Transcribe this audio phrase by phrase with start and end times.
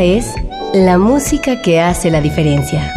[0.00, 0.32] Es
[0.74, 2.94] la música que hace la diferencia.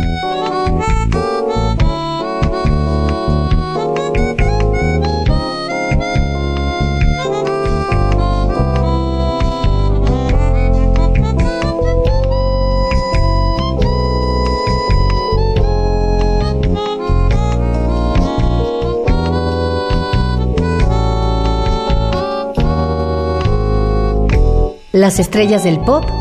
[24.91, 26.20] Las estrellas del pop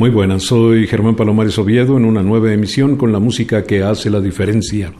[0.00, 4.08] Muy buenas, soy Germán Palomares Oviedo en una nueva emisión con la música que hace
[4.08, 4.94] la diferencia.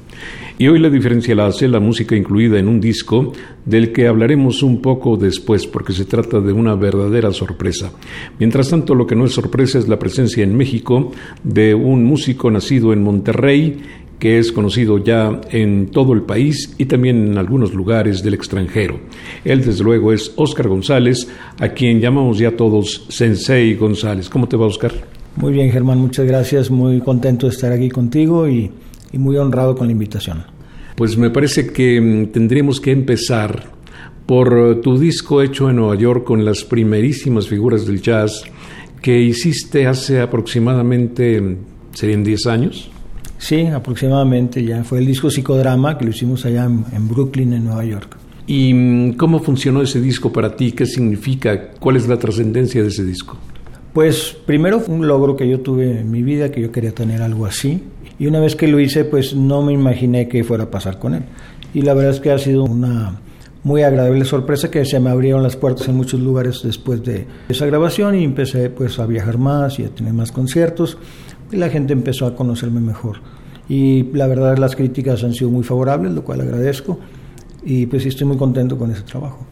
[0.59, 3.33] Y hoy la diferencia la hace la música incluida en un disco
[3.65, 7.91] del que hablaremos un poco después porque se trata de una verdadera sorpresa.
[8.39, 11.13] Mientras tanto, lo que no es sorpresa es la presencia en México
[11.43, 13.81] de un músico nacido en Monterrey
[14.21, 19.01] que es conocido ya en todo el país y también en algunos lugares del extranjero.
[19.45, 21.27] Él, desde luego, es Óscar González,
[21.59, 24.29] a quien llamamos ya todos Sensei González.
[24.29, 24.93] ¿Cómo te va, Óscar?
[25.37, 26.71] Muy bien, Germán, muchas gracias.
[26.71, 28.71] Muy contento de estar aquí contigo y,
[29.11, 30.45] y muy honrado con la invitación.
[30.97, 33.73] Pues me parece que mm, tendríamos que empezar
[34.27, 38.45] por tu disco hecho en Nueva York con las primerísimas figuras del jazz
[39.01, 41.57] que hiciste hace aproximadamente, mm,
[41.95, 42.91] ¿serían 10 años?
[43.41, 44.85] Sí, aproximadamente ya.
[44.85, 48.19] Fue el disco Psicodrama que lo hicimos allá en, Brooklyn, en Nueva York.
[48.47, 50.73] ¿Y mm, cómo funcionó ese disco para ti?
[50.73, 51.71] ¿Qué significa?
[51.81, 53.39] ¿Cuál es la trascendencia de ese disco?
[53.95, 57.23] Pues primero fue un logro que yo tuve en mi vida, que yo quería tener
[57.23, 57.83] algo así.
[58.19, 61.15] Y una vez que lo hice, pues no me imaginé que fuera a pasar con
[61.15, 61.23] él.
[61.73, 63.21] Y la verdad es que ha sido una
[63.63, 67.67] muy agradable sorpresa que se me abrieron las puertas en muchos lugares después de esa
[67.67, 70.99] grabación y empecé pues a viajar más y a tener más conciertos
[71.53, 73.19] y la gente empezó a conocerme mejor.
[73.69, 76.99] Y la verdad las críticas han sido muy favorables, lo cual agradezco
[77.65, 79.47] y pues estoy muy contento con ese trabajo.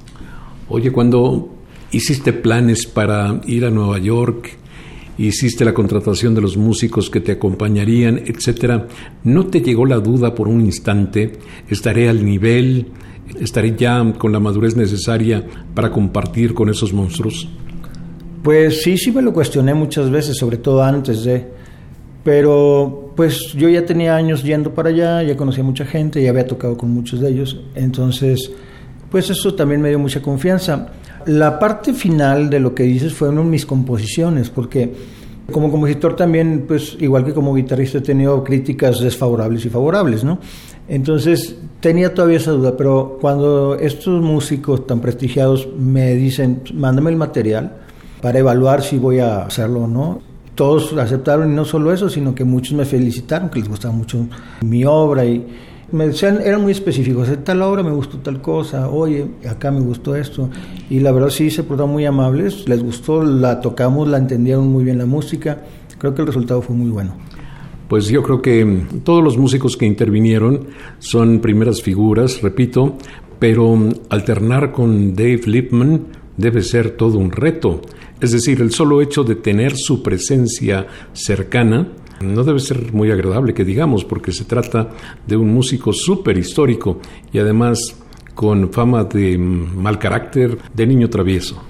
[0.69, 1.49] Oye, cuando
[1.91, 4.51] hiciste planes para ir a Nueva York,
[5.19, 8.87] hiciste la contratación de los músicos que te acompañarían, etcétera,
[9.25, 11.33] ¿no te llegó la duda por un instante?
[11.69, 12.87] ¿Estaré al nivel?
[13.41, 15.45] ¿Estaré ya con la madurez necesaria
[15.75, 17.49] para compartir con esos monstruos?
[18.43, 21.58] Pues sí, sí me lo cuestioné muchas veces, sobre todo antes de
[22.29, 26.47] pero pues yo ya tenía años yendo para allá, ya conocía mucha gente, ya había
[26.47, 28.51] tocado con muchos de ellos, entonces
[29.11, 30.89] pues eso también me dio mucha confianza.
[31.25, 34.93] La parte final de lo que dices fueron mis composiciones, porque
[35.51, 40.39] como compositor también, pues igual que como guitarrista he tenido críticas desfavorables y favorables, ¿no?
[40.87, 47.17] Entonces tenía todavía esa duda, pero cuando estos músicos tan prestigiados me dicen, mándame el
[47.17, 47.79] material
[48.21, 50.28] para evaluar si voy a hacerlo o no,
[50.59, 54.27] todos aceptaron y no solo eso, sino que muchos me felicitaron, que les gustaba mucho
[54.63, 55.47] mi obra y
[55.93, 59.79] me decían, eran muy específicos, en tal obra me gustó tal cosa, oye, acá me
[59.79, 60.51] gustó esto.
[60.91, 64.83] Y la verdad sí se portaron muy amables, les gustó, la tocamos, la entendieron muy
[64.83, 65.63] bien la música,
[65.97, 67.15] creo que el resultado fue muy bueno.
[67.89, 70.67] Pues yo creo que todos los músicos que intervinieron
[70.99, 72.97] son primeras figuras, repito,
[73.39, 73.79] pero
[74.11, 77.81] alternar con Dave Lipman debe ser todo un reto.
[78.21, 81.89] Es decir, el solo hecho de tener su presencia cercana
[82.21, 84.91] no debe ser muy agradable, que digamos, porque se trata
[85.27, 87.01] de un músico súper histórico
[87.33, 87.79] y además
[88.35, 91.63] con fama de mal carácter, de niño travieso.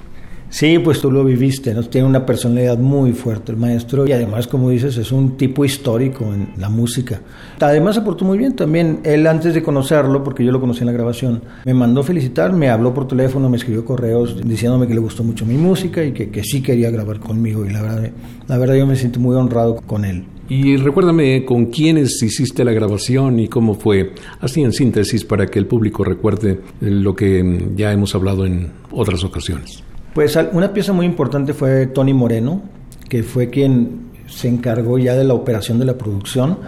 [0.51, 1.83] Sí, pues tú lo viviste, ¿no?
[1.83, 6.25] Tiene una personalidad muy fuerte el maestro y además, como dices, es un tipo histórico
[6.33, 7.21] en la música.
[7.61, 9.01] Además se portó muy bien también.
[9.05, 12.71] Él antes de conocerlo, porque yo lo conocí en la grabación, me mandó felicitar, me
[12.71, 16.31] habló por teléfono, me escribió correos diciéndome que le gustó mucho mi música y que,
[16.31, 18.11] que sí quería grabar conmigo y la verdad,
[18.47, 20.25] la verdad yo me siento muy honrado con él.
[20.49, 25.59] Y recuérdame con quiénes hiciste la grabación y cómo fue, así en síntesis, para que
[25.59, 29.85] el público recuerde lo que ya hemos hablado en otras ocasiones.
[30.15, 32.63] Pues una pieza muy importante fue Tony Moreno,
[33.09, 36.59] que fue quien se encargó ya de la operación de la producción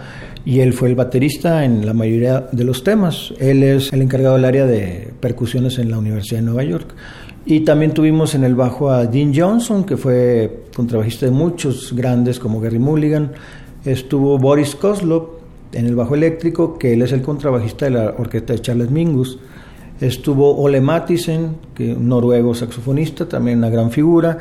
[0.43, 3.33] y él fue el baterista en la mayoría de los temas.
[3.39, 6.95] Él es el encargado del área de percusiones en la Universidad de Nueva York.
[7.45, 12.39] Y también tuvimos en el bajo a Dean Johnson, que fue contrabajista de muchos grandes
[12.39, 13.31] como Gary Mulligan.
[13.83, 15.41] Estuvo Boris Kozlov,
[15.73, 19.39] en el bajo eléctrico, que él es el contrabajista de la orquesta de Charles Mingus.
[20.01, 24.37] Estuvo Ole Mattisen, que un noruego saxofonista, también una gran figura.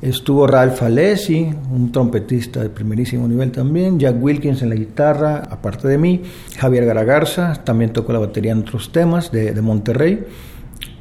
[0.00, 4.00] Estuvo Ralph Alessi, un trompetista de primerísimo nivel también.
[4.00, 6.22] Jack Wilkins en la guitarra, aparte de mí.
[6.58, 10.24] Javier Garagarza, también tocó la batería en otros temas de, de Monterrey.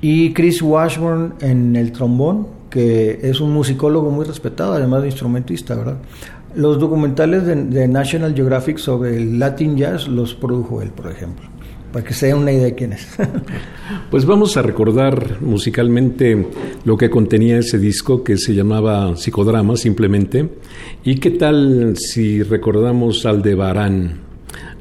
[0.02, 5.78] Y Chris Washburn en el trombón, que es un musicólogo muy respetado, además de instrumentista.
[6.56, 11.48] Los documentales de, National Geographic sobre el Latin Jazz los produjo él, por ejemplo,
[11.92, 13.08] para que se den una idea de quién es.
[14.12, 16.48] pues vamos a recordar musicalmente
[16.86, 20.50] lo que contenía ese disco que se llamaba Psicodrama simplemente.
[21.04, 24.22] ¿Y qué tal si recordamos Aldebarán?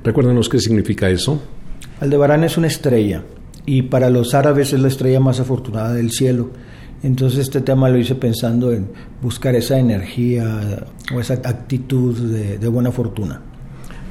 [0.04, 1.40] Recuérdanos qué significa eso.
[2.00, 3.24] Aldebarán es una estrella
[3.66, 6.50] y para los árabes es la estrella más afortunada del cielo
[7.02, 8.88] entonces este tema lo hice pensando en
[9.22, 13.40] buscar esa energía o esa actitud de, buena fortuna.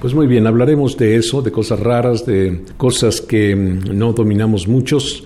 [0.01, 4.65] Pues muy bien, hablaremos de eso, de cosas raras, de cosas que mm, no dominamos
[4.65, 5.25] muchos,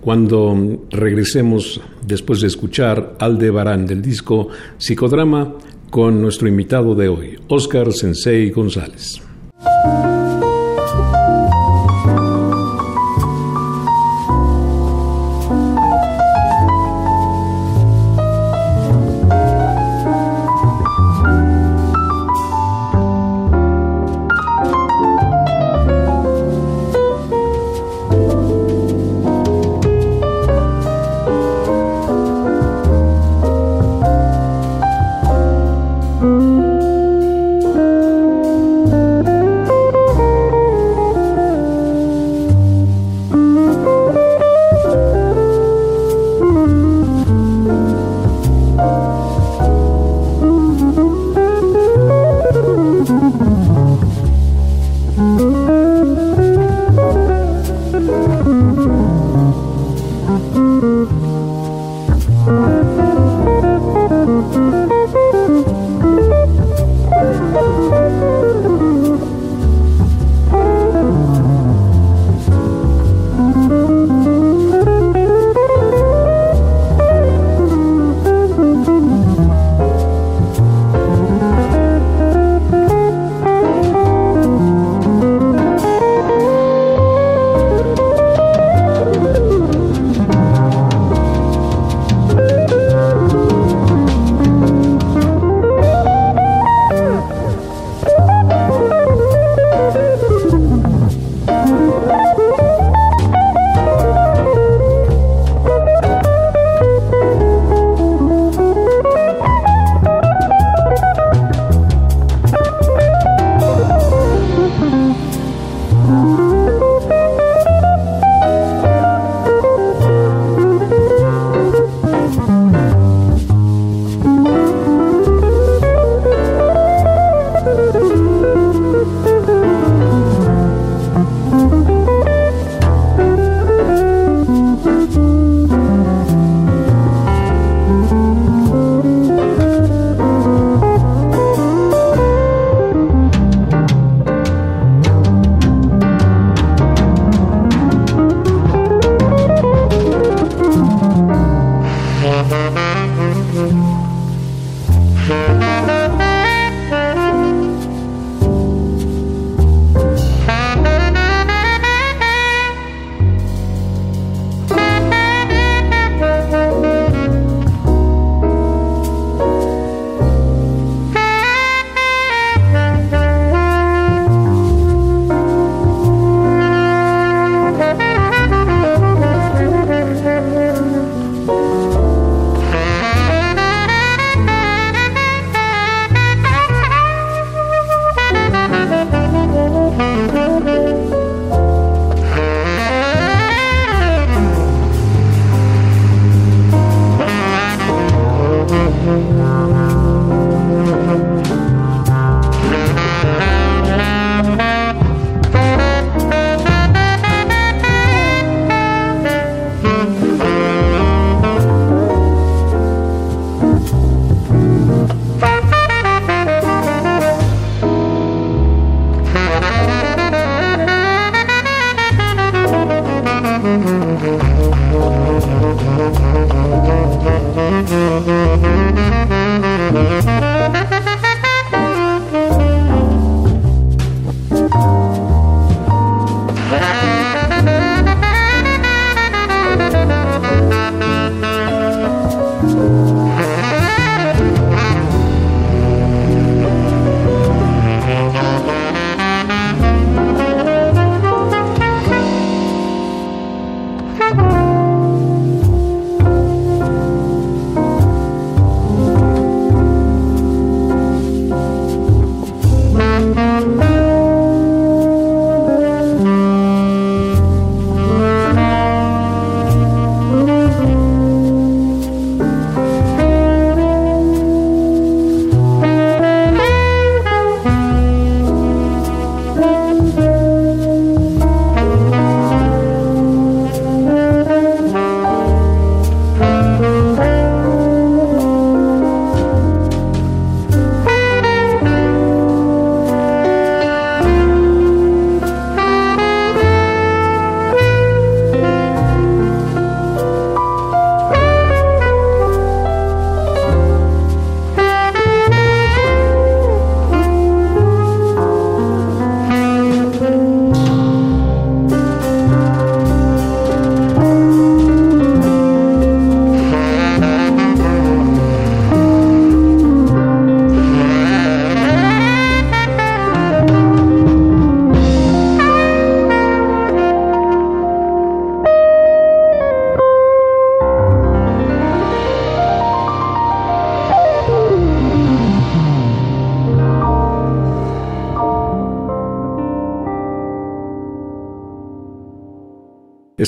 [0.00, 4.48] cuando regresemos después de escuchar Aldebarán del disco
[4.78, 5.54] Psicodrama
[5.90, 9.20] con nuestro invitado de hoy, Oscar Sensei González.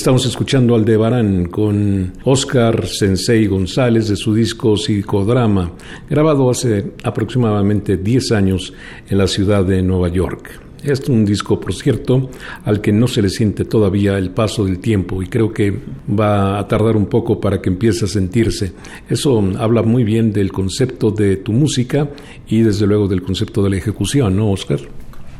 [0.07, 5.73] Estamos escuchando Aldebarán con Oscar Sensei González de su disco Psicodrama,
[6.09, 8.73] grabado hace aproximadamente 10 años
[9.09, 10.61] en la ciudad de Nueva York.
[10.81, 12.29] Es un disco, por cierto,
[12.63, 15.77] al que no se le siente todavía el paso del tiempo y creo que
[16.17, 18.71] va a tardar un poco para que empiece a sentirse.
[19.09, 22.09] Eso habla muy bien del concepto de tu música
[22.47, 24.79] y desde luego del concepto de la ejecución, ¿no, Oscar?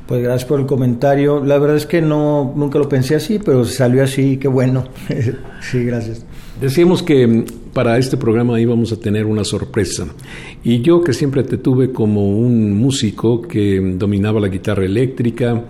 [0.07, 1.43] Pues gracias por el comentario.
[1.43, 4.85] La verdad es que no nunca lo pensé así, pero salió así, qué bueno.
[5.61, 6.25] sí, gracias.
[6.61, 10.07] Decíamos que para este programa íbamos a tener una sorpresa.
[10.63, 15.65] Y yo que siempre te tuve como un músico que dominaba la guitarra eléctrica,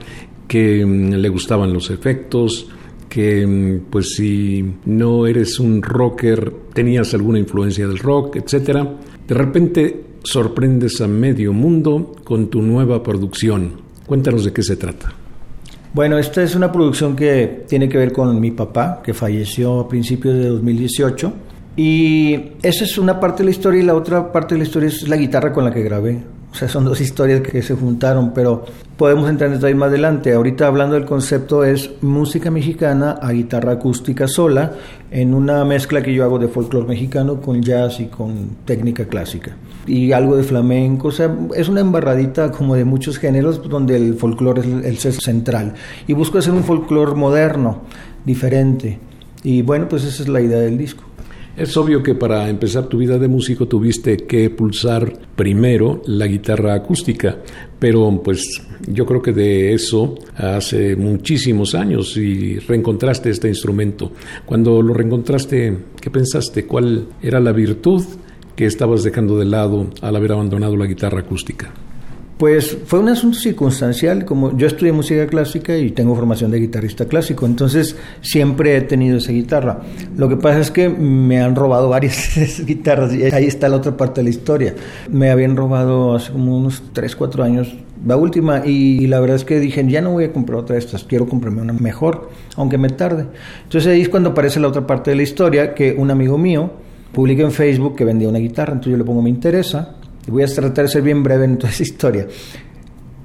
[0.48, 2.70] que mm, le gustaban los efectos,
[3.10, 8.88] que mm, pues si no eres un rocker tenías alguna influencia del rock, etcétera.
[9.27, 13.87] De repente sorprendes a medio mundo con tu nueva producción.
[14.08, 15.14] Cuéntanos de qué se trata.
[15.94, 19.88] Bueno, esta es una producción que tiene que ver con mi papá, que falleció a
[19.88, 21.34] principios de 2018.
[21.76, 24.88] Y esa es una parte de la historia y la otra parte de la historia
[24.88, 26.24] es la guitarra con la que grabé.
[26.52, 30.34] O sea, son dos historias que se juntaron, pero podemos entrar en detalle más adelante.
[30.34, 34.72] Ahorita hablando del concepto es música mexicana a guitarra acústica sola,
[35.12, 39.56] en una mezcla que yo hago de folclore mexicano con jazz y con técnica clásica.
[39.88, 44.15] Y algo de flamenco, o sea, es una embarradita como de muchos géneros donde el
[44.15, 45.74] folclore es el central.
[46.08, 47.84] Y busco hacer un folclore moderno,
[48.25, 49.00] diferente.
[49.44, 51.03] Y bueno, pues esa es la idea del disco.
[51.58, 56.75] Es obvio que para empezar tu vida de músico tuviste que pulsar primero la guitarra
[56.75, 57.39] acústica,
[57.79, 64.12] pero pues yo creo que de eso hace muchísimos años y reencontraste este instrumento.
[64.46, 66.67] Cuando lo reencontraste, ¿qué pensaste?
[66.67, 68.03] ¿Cuál era la virtud
[68.58, 71.72] que estabas dejando de lado al haber abandonado la guitarra acústica?
[72.38, 77.06] Pues fue un asunto circunstancial, como yo estudié música clásica y tengo formación de guitarrista
[77.06, 79.80] clásico, entonces siempre he tenido esa guitarra.
[80.16, 83.98] Lo que pasa es que me han robado varias guitarras y ahí está la otra
[83.98, 84.76] parte de la historia.
[85.10, 89.44] Me habían robado hace como unos 3, 4 años la última y, la verdad es
[89.44, 92.78] que dije, ya no voy a comprar otra de estas, quiero comprarme una mejor, aunque
[92.78, 93.26] me tarde.
[93.64, 96.72] Entonces ahí es cuando aparece la otra parte de la historia, que un amigo mío
[97.12, 99.96] publica en Facebook que vendía una guitarra, entonces yo le pongo me interesa
[100.32, 102.28] voy a tratar de ser bien breve en toda esa historia.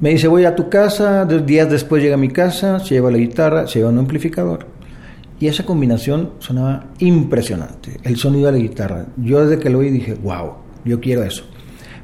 [0.00, 3.10] Me dice, voy a tu casa, dos días después llega a mi casa, se lleva
[3.10, 4.66] la guitarra, se lleva un amplificador.
[5.38, 9.06] Y esa combinación sonaba impresionante, el sonido de la guitarra.
[9.16, 11.44] Yo desde que lo oí dije, wow, yo quiero eso.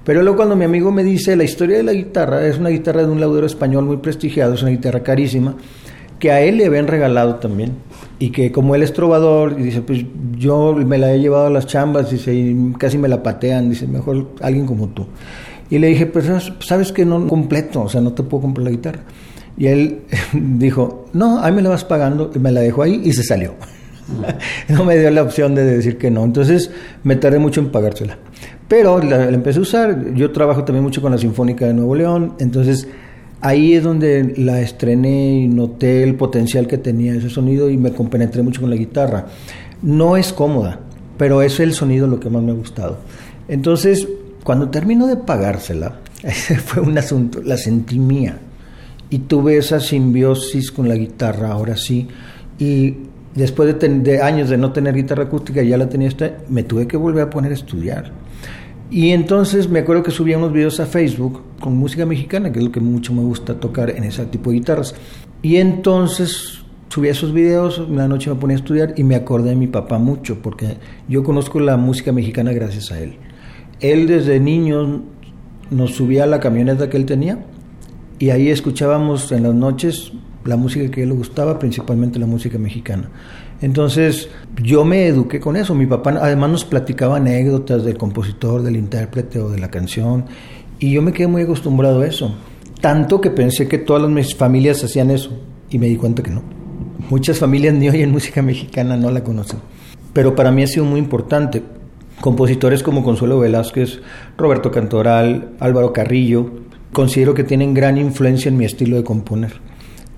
[0.04, 3.02] Pero luego cuando mi amigo me dice, la historia de la guitarra es una guitarra
[3.02, 5.54] de un laudero español muy prestigiado, es una guitarra carísima,
[6.18, 7.72] que a él le habían regalado también.
[8.18, 10.04] Y que como él es trovador, y dice, pues
[10.36, 13.86] yo me la he llevado a las chambas, dice, y casi me la patean, dice,
[13.86, 15.06] mejor alguien como tú.
[15.70, 16.26] Y le dije, pues
[16.60, 19.00] sabes que no completo, o sea, no te puedo comprar la guitarra.
[19.56, 20.00] Y él
[20.32, 23.54] dijo, no, ahí me la vas pagando, y me la dejó ahí y se salió.
[24.68, 26.24] no me dio la opción de decir que no.
[26.24, 26.70] Entonces
[27.04, 28.18] me tardé mucho en pagársela.
[28.66, 30.14] Pero la, la empecé a usar.
[30.14, 32.34] Yo trabajo también mucho con la Sinfónica de Nuevo León.
[32.38, 32.88] Entonces
[33.40, 37.92] Ahí es donde la estrené y noté el potencial que tenía ese sonido y me
[37.92, 39.26] compenetré mucho con la guitarra.
[39.80, 40.80] No es cómoda,
[41.16, 42.98] pero es el sonido lo que más me ha gustado.
[43.46, 44.08] Entonces,
[44.42, 46.00] cuando termino de pagársela,
[46.64, 48.38] fue un asunto, la sentí mía.
[49.10, 52.08] Y tuve esa simbiosis con la guitarra, ahora sí.
[52.58, 52.94] Y
[53.36, 56.88] después de, de años de no tener guitarra acústica, ya la tenía esta, me tuve
[56.88, 58.10] que volver a poner a estudiar
[58.90, 62.64] y entonces me acuerdo que subía unos videos a Facebook con música mexicana, que es
[62.64, 64.94] lo que mucho me gusta tocar en ese tipo de guitarras.
[65.42, 69.56] Y entonces subía esos videos, una noche me ponía a estudiar y me acordé de
[69.56, 70.78] mi papá mucho, porque
[71.08, 73.16] yo conozco la música mexicana gracias a él.
[73.80, 75.02] Él desde niño
[75.70, 77.44] nos subía a la camioneta que él tenía
[78.18, 80.12] y ahí escuchábamos en las noches
[80.44, 83.10] la música que a él le gustaba, principalmente la música mexicana.
[83.60, 84.28] Entonces
[84.62, 85.74] yo me eduqué con eso.
[85.74, 90.26] Mi papá además nos platicaba anécdotas del compositor, del intérprete o de la canción
[90.78, 92.34] y yo me quedé muy acostumbrado a eso.
[92.80, 95.30] Tanto que pensé que todas mis familias hacían eso
[95.70, 96.42] y me di cuenta que no.
[97.10, 99.58] Muchas familias ni oyen música mexicana, no la conocen.
[100.12, 101.62] Pero para mí ha sido muy importante.
[102.20, 104.00] Compositores como Consuelo Velázquez,
[104.36, 106.50] Roberto Cantoral, Álvaro Carrillo,
[106.92, 109.67] considero que tienen gran influencia en mi estilo de componer.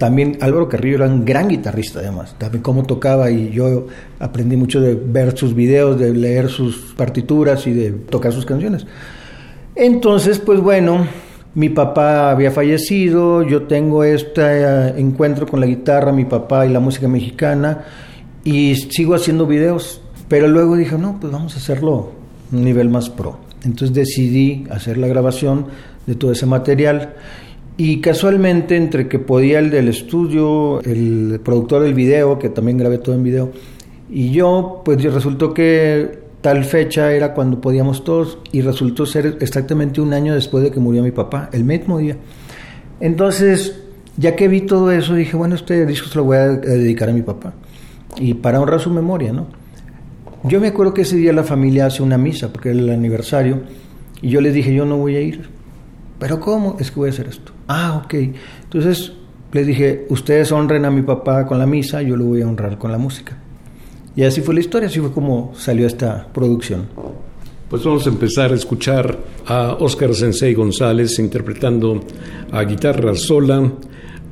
[0.01, 3.87] También Álvaro Carrillo era un gran guitarrista además, también cómo tocaba y yo
[4.19, 8.87] aprendí mucho de ver sus videos, de leer sus partituras y de tocar sus canciones.
[9.75, 11.07] Entonces, pues bueno,
[11.55, 16.71] mi papá había fallecido, yo tengo este eh, encuentro con la guitarra, mi papá y
[16.71, 17.85] la música mexicana
[18.43, 22.13] y sigo haciendo videos, pero luego dije, no, pues vamos a hacerlo
[22.51, 23.39] a un nivel más pro.
[23.65, 25.67] Entonces decidí hacer la grabación
[26.07, 27.17] de todo ese material
[27.83, 32.99] Y casualmente, entre que podía el del estudio, el productor del video, que también grabé
[32.99, 33.53] todo en video,
[34.11, 40.03] y yo, pues resultó que tal fecha era cuando podíamos todos, y resultó ser exactamente
[40.03, 42.19] un año después de que murió mi papá, el mismo día.
[43.01, 43.81] Entonces,
[44.19, 47.15] ya que vi todo eso, dije, bueno, este disco se lo voy a dedicar a
[47.15, 47.55] mi papá.
[48.19, 49.47] Y para honrar su memoria, ¿no?
[50.45, 53.61] Yo me acuerdo que ese día la familia hace una misa, porque era el aniversario,
[54.21, 55.60] y yo les dije, yo no voy a ir.
[56.21, 56.77] ¿Pero cómo?
[56.79, 57.51] Es que voy a hacer esto.
[57.67, 58.15] Ah, ok.
[58.63, 59.13] Entonces
[59.53, 62.79] les dije, ustedes honren a mi papá con la misa, yo lo voy a honrar
[62.79, 63.37] con la música.
[64.15, 66.87] Y así fue la historia, así fue como salió esta producción.
[67.69, 72.01] Pues vamos a empezar a escuchar a Oscar Sensei González interpretando
[72.53, 73.73] a guitarra sola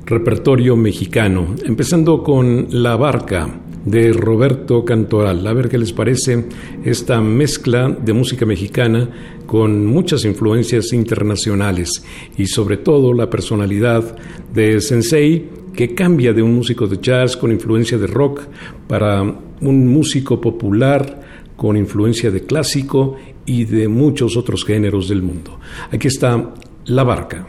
[0.05, 3.49] repertorio mexicano, empezando con La Barca
[3.85, 5.47] de Roberto Cantoral.
[5.47, 6.47] A ver qué les parece
[6.85, 9.09] esta mezcla de música mexicana
[9.47, 12.05] con muchas influencias internacionales
[12.37, 14.17] y sobre todo la personalidad
[14.53, 18.43] de Sensei que cambia de un músico de jazz con influencia de rock
[18.87, 21.21] para un músico popular
[21.57, 25.59] con influencia de clásico y de muchos otros géneros del mundo.
[25.91, 27.47] Aquí está La Barca.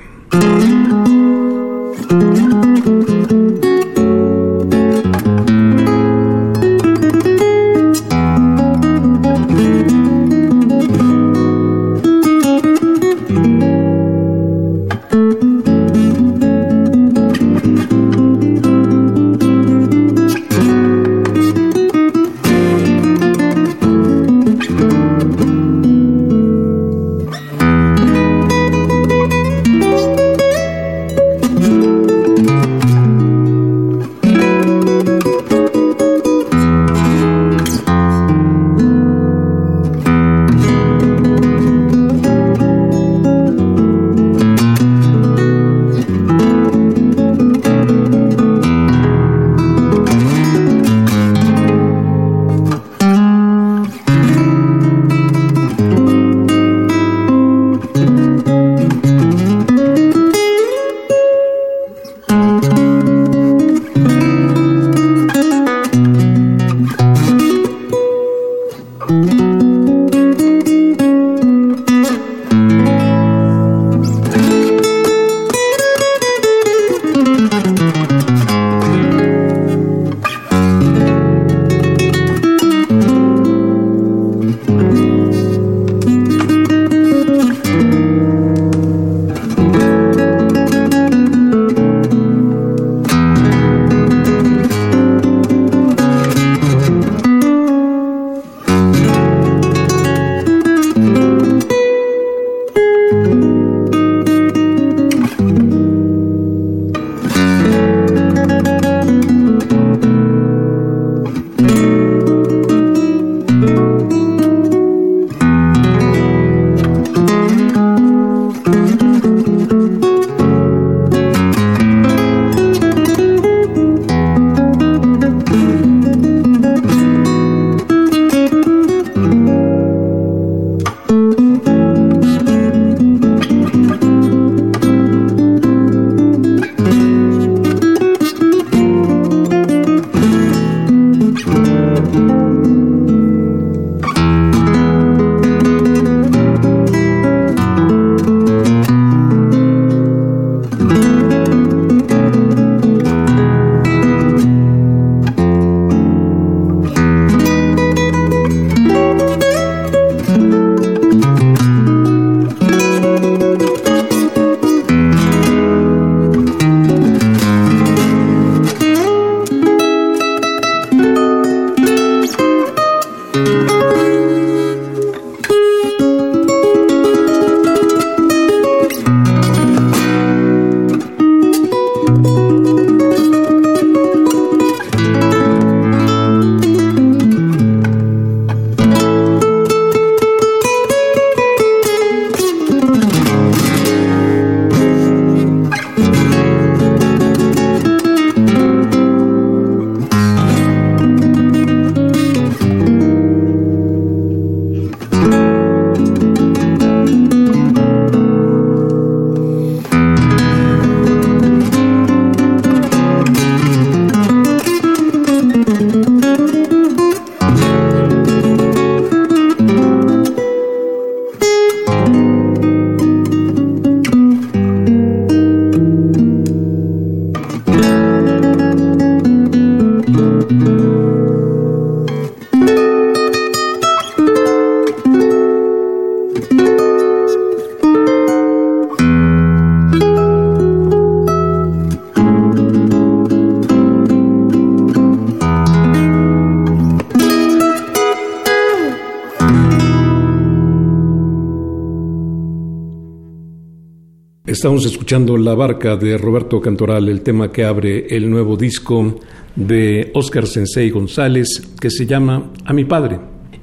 [254.59, 259.17] Estamos escuchando La Barca de Roberto Cantoral, el tema que abre el nuevo disco
[259.55, 263.21] de Oscar Sensei González, que se llama A mi padre,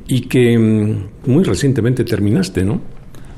[0.09, 2.81] y que mm, muy recientemente terminaste, ¿no?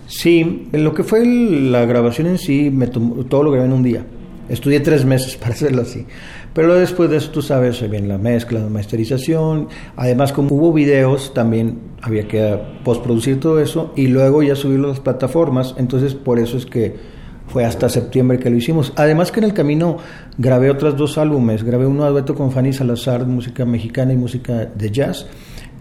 [0.06, 4.06] Sí, lo que fue la grabación en sí, me todo lo grabé en un día.
[4.48, 6.06] Estudié tres meses para hacerlo así.
[6.54, 9.66] Pero después de eso, tú sabes, bien la mezcla, la masterización.
[9.96, 14.90] Además, como hubo videos, también había que postproducir todo eso y luego ya subirlo a
[14.90, 15.74] las plataformas.
[15.76, 17.17] Entonces, por eso es que
[17.48, 18.92] fue hasta septiembre que lo hicimos.
[18.96, 19.98] Además que en el camino
[20.36, 21.64] grabé otros dos álbumes.
[21.64, 25.26] Grabé uno a dueto con Fanny Salazar, música mexicana y música de jazz.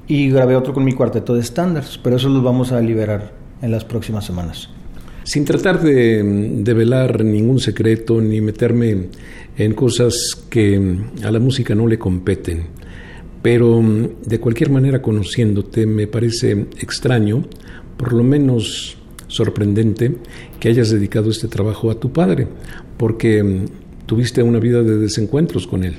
[0.07, 1.99] Y grabé otro con mi cuarteto de estándares.
[2.01, 4.69] Pero eso los vamos a liberar en las próximas semanas.
[5.23, 9.09] Sin tratar de, de velar ningún secreto ni meterme
[9.57, 10.15] en cosas
[10.49, 12.67] que a la música no le competen.
[13.41, 13.81] Pero
[14.25, 17.43] de cualquier manera conociéndote me parece extraño,
[17.97, 18.97] por lo menos
[19.27, 20.17] sorprendente
[20.59, 22.47] que hayas dedicado este trabajo a tu padre,
[22.97, 23.65] porque mm,
[24.05, 25.95] tuviste una vida de desencuentros con él.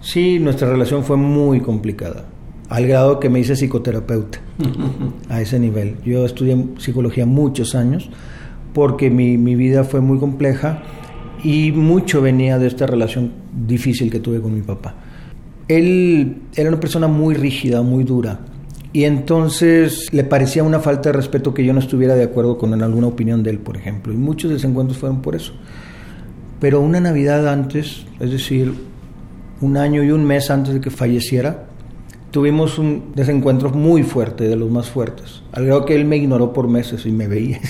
[0.00, 2.26] Sí, nuestra relación fue muy complicada,
[2.68, 4.40] al grado que me hice psicoterapeuta,
[5.28, 5.96] a ese nivel.
[6.04, 8.08] Yo estudié psicología muchos años
[8.72, 10.82] porque mi, mi vida fue muy compleja
[11.42, 13.32] y mucho venía de esta relación
[13.66, 14.94] difícil que tuve con mi papá.
[15.68, 18.40] Él era una persona muy rígida, muy dura,
[18.92, 22.80] y entonces le parecía una falta de respeto que yo no estuviera de acuerdo con
[22.82, 24.12] alguna opinión de él, por ejemplo.
[24.12, 25.52] Y muchos desencuentros fueron por eso.
[26.58, 28.74] Pero una Navidad antes, es decir,
[29.60, 31.66] un año y un mes antes de que falleciera,
[32.32, 35.42] tuvimos un desencuentro muy fuerte, de los más fuertes.
[35.52, 37.60] Al grado que él me ignoró por meses y me veía.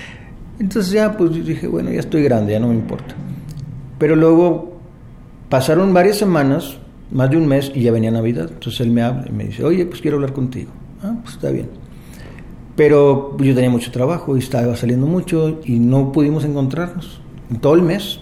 [0.58, 3.14] Entonces ya pues dije, bueno, ya estoy grande, ya no me importa.
[3.98, 4.78] Pero luego
[5.50, 6.78] pasaron varias semanas
[7.12, 8.48] más de un mes y ya venía Navidad.
[8.52, 10.70] Entonces él me habla y me dice, oye, pues quiero hablar contigo.
[11.02, 11.68] Ah, pues está bien.
[12.76, 17.20] Pero yo tenía mucho trabajo y estaba saliendo mucho y no pudimos encontrarnos
[17.50, 18.20] en todo el mes.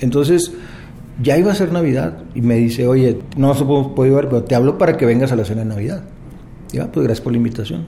[0.00, 0.52] Entonces
[1.22, 4.54] ya iba a ser Navidad y me dice, oye, no nos podido ver, pero te
[4.54, 6.04] hablo para que vengas a la cena de Navidad.
[6.72, 7.86] Ya, pues gracias por la invitación.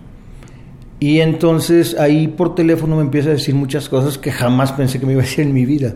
[0.99, 5.07] Y entonces ahí por teléfono me empieza a decir muchas cosas que jamás pensé que
[5.07, 5.95] me iba a decir en mi vida,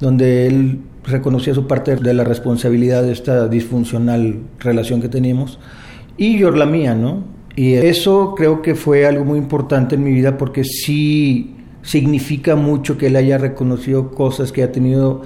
[0.00, 5.58] donde él reconocía su parte de la responsabilidad de esta disfuncional relación que teníamos
[6.16, 7.24] y yo la mía, ¿no?
[7.56, 12.98] Y eso creo que fue algo muy importante en mi vida porque sí significa mucho
[12.98, 15.22] que él haya reconocido cosas, que ha tenido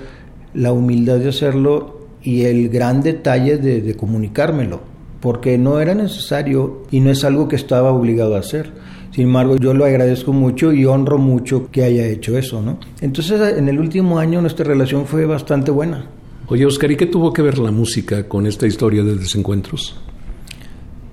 [0.54, 4.80] la humildad de hacerlo y el gran detalle de, de comunicármelo,
[5.20, 8.72] porque no era necesario y no es algo que estaba obligado a hacer.
[9.18, 12.78] Sin embargo, yo lo agradezco mucho y honro mucho que haya hecho eso, ¿no?
[13.00, 16.08] Entonces, en el último año nuestra relación fue bastante buena.
[16.46, 20.00] Oye, Oscar, ¿y qué tuvo que ver la música con esta historia de desencuentros?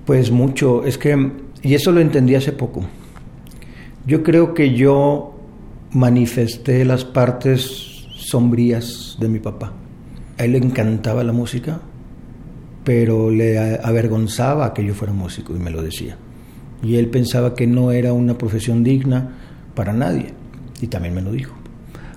[0.06, 1.32] Pues mucho, es que,
[1.64, 2.86] y eso lo entendí hace poco.
[4.06, 5.34] Yo creo que yo
[5.94, 9.74] manifesté las partes sombrías de mi papá.
[10.38, 11.82] A él le encantaba la música,
[12.84, 16.20] pero le avergonzaba que yo fuera músico y me lo decía
[16.84, 19.36] y él pensaba que no era una profesión digna
[19.74, 20.34] para nadie
[20.82, 21.54] y también me lo dijo.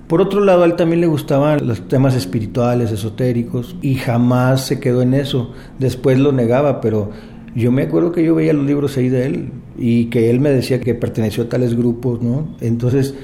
[0.06, 4.80] Por otro lado, a él también le gustaban los temas espirituales, esotéricos y jamás se
[4.80, 5.52] quedó en eso.
[5.78, 7.10] Después lo negaba, pero
[7.54, 10.50] yo me acuerdo que yo veía los libros ahí de él y que él me
[10.50, 12.56] decía que perteneció a tales grupos, ¿no?
[12.60, 13.14] Entonces,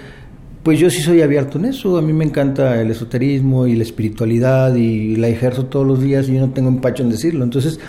[0.63, 1.97] pues yo sí soy abierto en eso.
[1.97, 6.29] A mí me encanta el esoterismo y la espiritualidad y la ejerzo todos los días
[6.29, 7.45] y yo no tengo empacho en decirlo.
[7.45, 7.81] Entonces,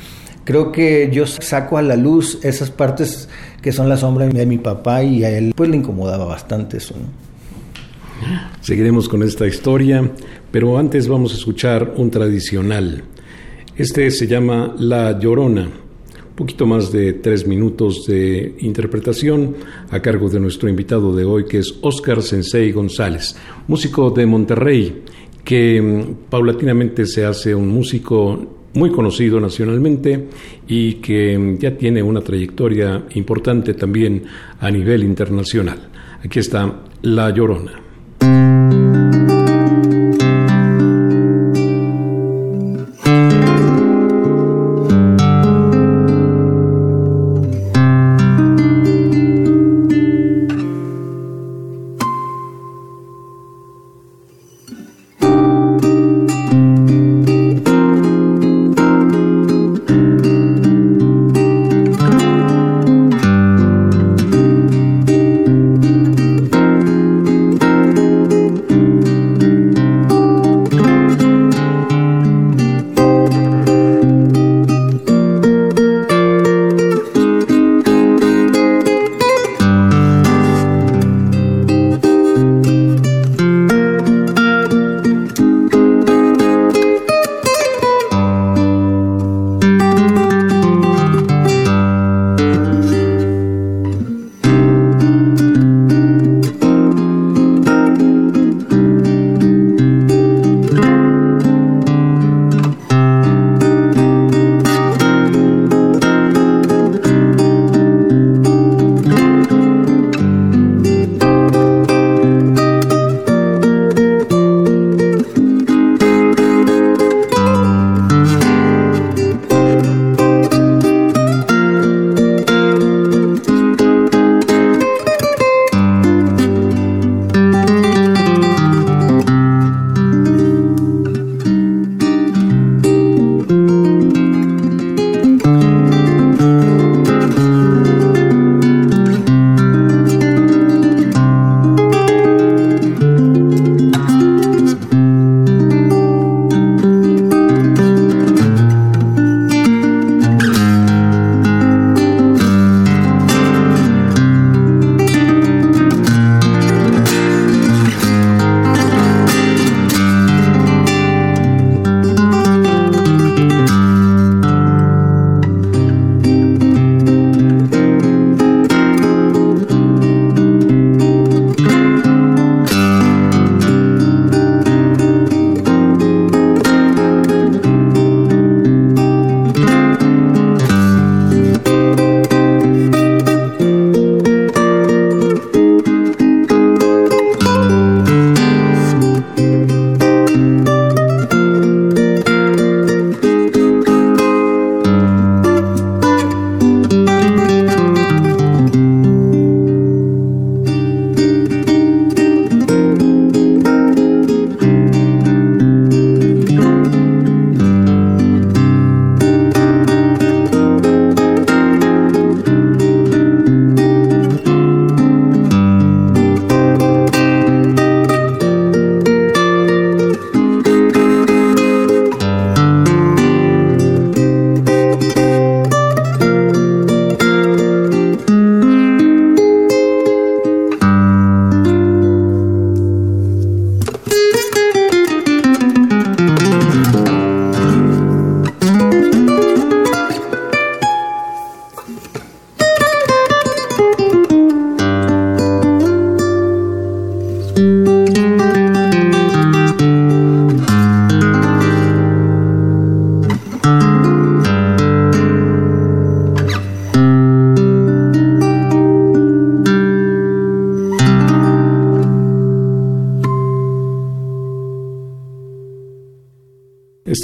[0.46, 3.28] creo que yo saco a la luz esas partes
[3.62, 6.96] que son la sombra de mi papá y a él pues le incomodaba bastante eso.
[8.62, 10.10] Seguiremos con esta historia,
[10.52, 13.04] pero antes vamos a escuchar un tradicional.
[13.76, 15.64] Este se llama La Llorona.
[15.64, 19.56] Un poquito más de tres minutos de interpretación
[19.90, 23.36] a cargo de nuestro invitado de hoy, que es Oscar Sensei González,
[23.68, 25.04] músico de Monterrey,
[25.44, 30.28] que mm, paulatinamente se hace un músico muy conocido nacionalmente
[30.68, 34.24] y que ya tiene una trayectoria importante también
[34.60, 35.90] a nivel internacional.
[36.24, 38.65] Aquí está La Llorona.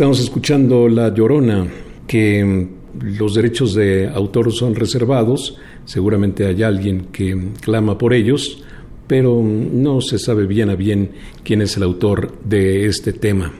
[0.01, 1.67] Estamos escuchando La Llorona,
[2.07, 8.63] que los derechos de autor son reservados, seguramente hay alguien que clama por ellos,
[9.05, 11.11] pero no se sabe bien a bien
[11.43, 13.53] quién es el autor de este tema.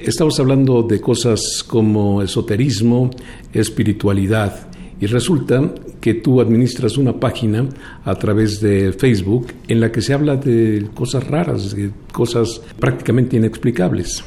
[0.00, 3.10] Estamos hablando de cosas como esoterismo,
[3.52, 4.66] espiritualidad,
[5.00, 7.68] y resulta que tú administras una página
[8.04, 13.36] a través de Facebook en la que se habla de cosas raras, de cosas prácticamente
[13.36, 14.24] inexplicables.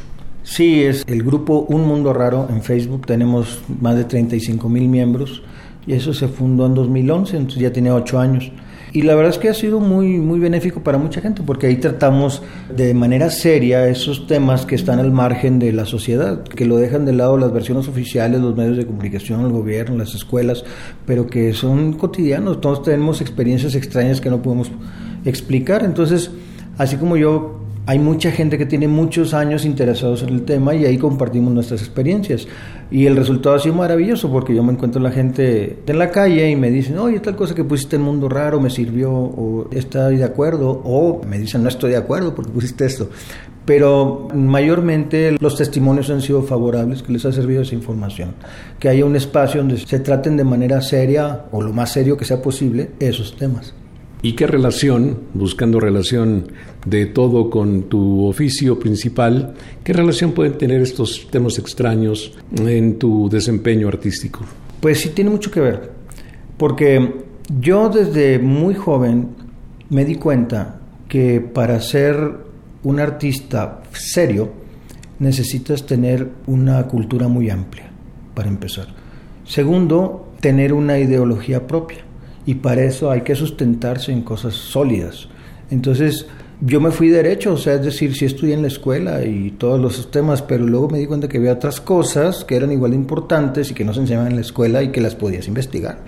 [0.49, 3.05] Sí, es el grupo Un Mundo Raro en Facebook.
[3.05, 5.43] Tenemos más de 35 mil miembros
[5.85, 8.49] y eso se fundó en 2011, entonces ya tiene ocho años.
[8.93, 11.75] Y la verdad es que ha sido muy, muy benéfico para mucha gente porque ahí
[11.75, 12.41] tratamos
[12.73, 17.03] de manera seria esos temas que están al margen de la sociedad, que lo dejan
[17.03, 20.63] de lado las versiones oficiales, los medios de comunicación, el gobierno, las escuelas,
[21.05, 22.61] pero que son cotidianos.
[22.61, 24.71] Todos tenemos experiencias extrañas que no podemos
[25.25, 25.83] explicar.
[25.83, 26.31] Entonces,
[26.77, 30.83] así como yo hay mucha gente que tiene muchos años interesados en el tema y
[30.83, 32.45] ahí compartimos nuestras experiencias.
[32.91, 36.49] Y el resultado ha sido maravilloso porque yo me encuentro la gente en la calle
[36.49, 40.17] y me dicen, oye, tal cosa que pusiste en Mundo Raro me sirvió, o estoy
[40.17, 43.09] de acuerdo, o me dicen, no estoy de acuerdo porque pusiste esto.
[43.63, 48.33] Pero mayormente los testimonios han sido favorables, que les ha servido esa información.
[48.79, 52.25] Que haya un espacio donde se traten de manera seria, o lo más serio que
[52.25, 53.73] sea posible, esos temas.
[54.27, 56.51] ¿Y qué relación, buscando relación
[56.85, 59.53] de todo con tu oficio principal,
[59.85, 64.41] qué relación pueden tener estos temas extraños en tu desempeño artístico?
[64.81, 65.91] Pues sí tiene mucho que ver,
[66.57, 67.23] porque
[67.57, 69.29] yo desde muy joven
[69.89, 72.17] me di cuenta que para ser
[72.83, 74.51] un artista serio
[75.19, 77.89] necesitas tener una cultura muy amplia,
[78.35, 78.87] para empezar.
[79.45, 82.06] Segundo, tener una ideología propia
[82.47, 85.27] y para eso hay que sustentarse en cosas sólidas.
[85.69, 86.25] Entonces,
[86.61, 89.79] yo me fui derecho, o sea, es decir, sí estudié en la escuela y todos
[89.79, 92.97] los temas, pero luego me di cuenta que había otras cosas que eran igual de
[92.97, 95.99] importantes y que no se enseñaban en la escuela y que las podías investigar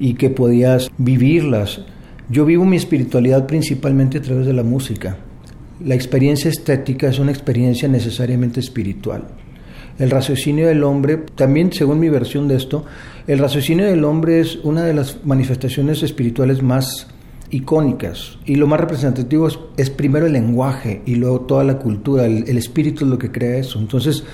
[0.00, 1.80] y que podías vivirlas.
[2.28, 5.16] Yo vivo mi espiritualidad principalmente a través de la música.
[5.84, 9.28] La experiencia estética es una experiencia necesariamente espiritual.
[9.98, 12.84] El raciocinio del hombre, también según mi versión de esto,
[13.26, 17.08] el raciocinio del hombre es una de las manifestaciones espirituales más
[17.50, 22.48] icónicas y lo más representativo es, primero el lenguaje y luego toda la cultura, el,
[22.48, 23.78] el espíritu es lo que crea eso.
[23.78, 24.24] Entonces,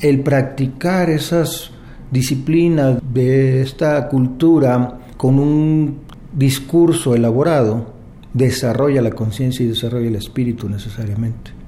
[0.00, 1.70] el practicar esas
[2.10, 5.98] disciplinas de esta cultura con un
[6.32, 7.92] discurso elaborado
[8.32, 11.59] desarrolla la conciencia y desarrolla el espíritu necesariamente.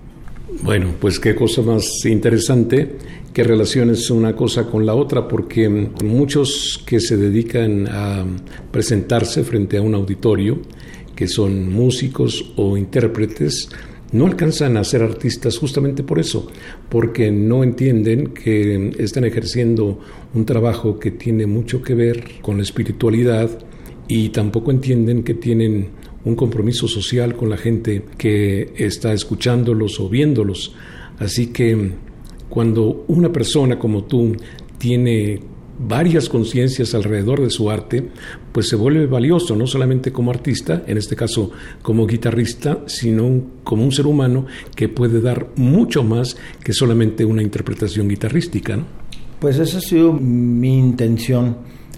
[0.61, 2.97] Bueno, pues qué cosa más interesante
[3.33, 8.25] que relaciones una cosa con la otra, porque muchos que se dedican a
[8.71, 10.61] presentarse frente a un auditorio,
[11.17, 13.71] que son músicos o intérpretes,
[14.13, 16.47] no alcanzan a ser artistas justamente por eso,
[16.91, 19.99] porque no entienden que están ejerciendo
[20.35, 23.51] un trabajo que tiene mucho que ver con la espiritualidad
[24.09, 25.89] y tampoco entienden que tienen
[26.25, 30.75] un compromiso social con la gente que está escuchándolos o viéndolos.
[31.19, 31.93] Así que
[32.49, 34.37] cuando una persona como tú
[34.79, 35.41] tiene
[35.79, 38.09] varias conciencias alrededor de su arte,
[38.53, 41.51] pues se vuelve valioso, no solamente como artista, en este caso
[41.83, 47.43] como guitarrista, sino como un ser humano que puede dar mucho más que solamente una
[47.43, 48.79] interpretación guitarrística.
[49.41, 51.57] Pues esa ha sido mi intención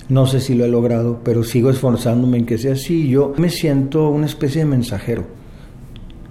[0.08, 3.08] no sé si lo he logrado, pero sigo esforzándome en que sea así.
[3.08, 5.24] Yo me siento una especie de mensajero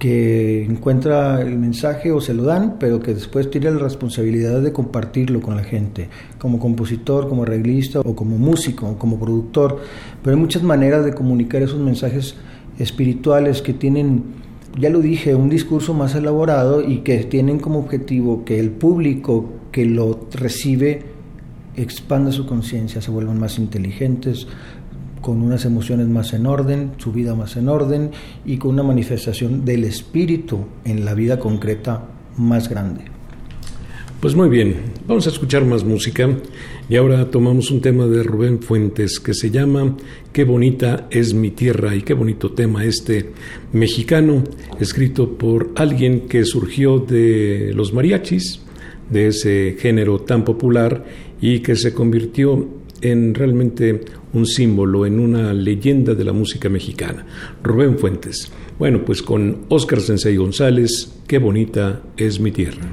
[0.04, 4.74] que encuentra el mensaje o se lo dan, pero que después tiene la responsabilidad de
[4.74, 9.80] compartirlo con la gente, como compositor, como arreglista o como músico, o como productor.
[10.22, 12.36] Pero hay muchas maneras de comunicar esos mensajes
[12.78, 14.24] espirituales que tienen,
[14.78, 19.54] ya lo dije, un discurso más elaborado y que tienen como objetivo que el público
[19.72, 21.13] que lo recibe
[21.76, 24.48] expanda su conciencia, se vuelvan más inteligentes,
[25.22, 28.12] con unas emociones más en orden, su vida más en orden
[28.46, 33.06] y con una manifestación del espíritu en la vida concreta más grande.
[34.20, 34.76] Pues muy bien,
[35.08, 36.30] vamos a escuchar más música
[36.88, 39.98] y ahora tomamos un tema de Rubén Fuentes que se llama
[40.32, 43.32] Qué bonita es mi tierra y qué bonito tema este
[43.74, 44.44] mexicano,
[44.80, 48.62] escrito por alguien que surgió de los mariachis,
[49.10, 51.04] de ese género tan popular
[51.44, 52.70] y que se convirtió
[53.02, 54.00] en realmente
[54.32, 57.26] un símbolo, en una leyenda de la música mexicana.
[57.62, 58.50] Rubén Fuentes.
[58.80, 62.88] Bueno, pues con Óscar Sensei González, qué bonita es mi tierra.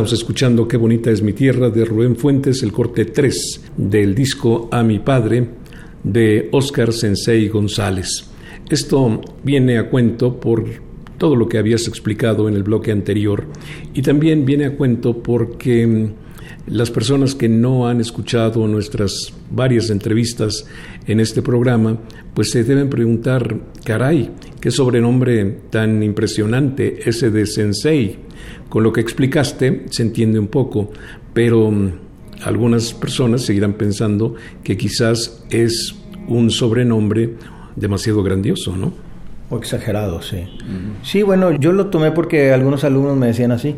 [0.00, 4.70] Estamos escuchando Qué bonita es mi tierra de Rubén Fuentes, el corte 3 del disco
[4.72, 5.46] A mi padre
[6.02, 8.24] de Oscar Sensei González.
[8.70, 10.64] Esto viene a cuento por
[11.18, 13.44] todo lo que habías explicado en el bloque anterior
[13.92, 16.12] y también viene a cuento porque mm,
[16.66, 20.66] las personas que no han escuchado nuestras varias entrevistas
[21.06, 21.98] en este programa,
[22.34, 24.30] pues se deben preguntar, caray,
[24.60, 28.18] qué sobrenombre tan impresionante ese de Sensei.
[28.68, 30.90] Con lo que explicaste se entiende un poco,
[31.34, 31.92] pero mm,
[32.44, 35.94] algunas personas seguirán pensando que quizás es
[36.28, 37.34] un sobrenombre
[37.76, 38.92] demasiado grandioso, ¿no?
[39.50, 40.44] O exagerado, sí.
[41.02, 43.74] Sí, bueno, yo lo tomé porque algunos alumnos me decían así.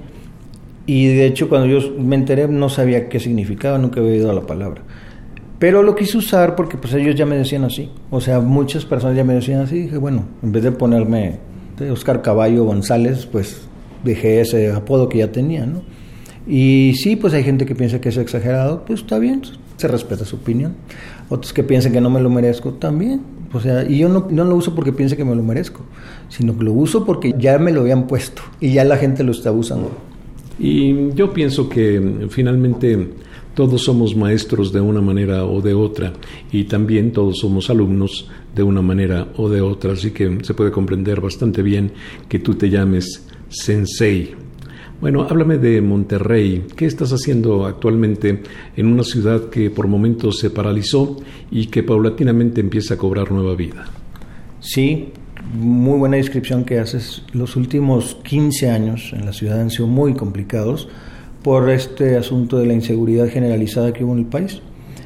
[0.87, 4.43] Y de hecho, cuando yo me enteré, no sabía qué significaba, nunca había oído la
[4.43, 4.83] palabra.
[5.59, 7.89] Pero lo quise usar porque pues ellos ya me decían así.
[8.11, 9.83] O sea, muchas personas ya me decían así.
[9.83, 11.39] dije, bueno, en vez de ponerme
[11.93, 13.63] Oscar Caballo González, pues
[14.03, 15.83] dejé ese apodo que ya tenía, ¿no?
[16.47, 19.43] Y sí, pues hay gente que piensa que es exagerado, pues está bien,
[19.77, 20.75] se respeta su opinión.
[21.29, 23.23] Otros que piensan que no me lo merezco, también.
[23.53, 25.83] O sea, y yo no, no lo uso porque piense que me lo merezco,
[26.29, 29.31] sino que lo uso porque ya me lo habían puesto y ya la gente lo
[29.31, 29.93] está usando.
[30.59, 33.09] Y yo pienso que finalmente
[33.55, 36.13] todos somos maestros de una manera o de otra
[36.51, 40.71] y también todos somos alumnos de una manera o de otra, así que se puede
[40.71, 41.93] comprender bastante bien
[42.29, 44.35] que tú te llames sensei.
[45.01, 46.65] Bueno, háblame de Monterrey.
[46.77, 48.41] ¿Qué estás haciendo actualmente
[48.77, 51.17] en una ciudad que por momentos se paralizó
[51.51, 53.85] y que paulatinamente empieza a cobrar nueva vida?
[54.61, 55.09] Sí,
[55.55, 57.23] muy buena descripción que haces.
[57.33, 60.89] Los últimos 15 años en la ciudad han sido muy complicados
[61.43, 64.63] por este asunto de la inseguridad generalizada que hubo en el país.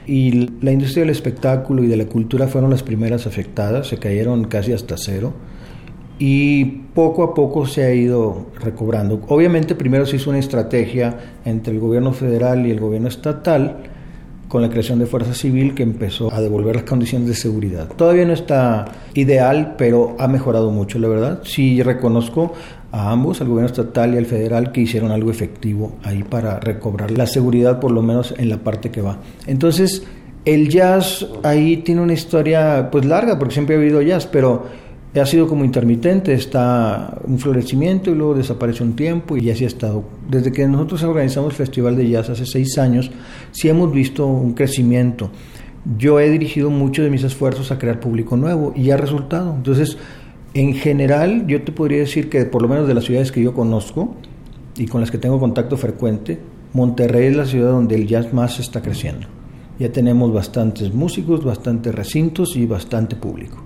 [0.07, 4.45] Y la industria del espectáculo y de la cultura fueron las primeras afectadas, se cayeron
[4.45, 5.35] casi hasta cero
[6.19, 6.65] y
[6.95, 9.21] poco a poco se ha ido recobrando.
[9.29, 13.79] Obviamente primero se hizo una estrategia entre el gobierno federal y el gobierno estatal
[14.49, 17.89] con la creación de Fuerza Civil que empezó a devolver las condiciones de seguridad.
[17.89, 21.41] Todavía no está ideal, pero ha mejorado mucho, la verdad.
[21.45, 22.53] Sí reconozco
[22.93, 27.11] a ambos, al gobierno estatal y al federal, que hicieron algo efectivo ahí para recobrar
[27.11, 29.19] la seguridad, por lo menos en la parte que va.
[29.47, 30.05] Entonces,
[30.45, 34.86] el jazz ahí tiene una historia pues larga, porque siempre ha habido jazz, pero
[35.21, 39.69] ha sido como intermitente, está un florecimiento y luego desaparece un tiempo y así ha
[39.69, 40.05] estado.
[40.29, 43.11] Desde que nosotros organizamos el Festival de Jazz hace seis años,
[43.53, 45.31] sí hemos visto un crecimiento.
[45.97, 49.55] Yo he dirigido mucho de mis esfuerzos a crear público nuevo y ha resultado.
[49.55, 49.97] Entonces,
[50.55, 53.55] en general, yo te podría decir que por lo menos de las ciudades que yo
[53.55, 54.17] conozco
[54.77, 56.39] y con las que tengo contacto frecuente,
[56.73, 59.29] Monterrey es la ciudad donde el jazz más está creciendo.
[59.79, 63.66] Ya tenemos bastantes músicos, bastantes recintos y bastante público.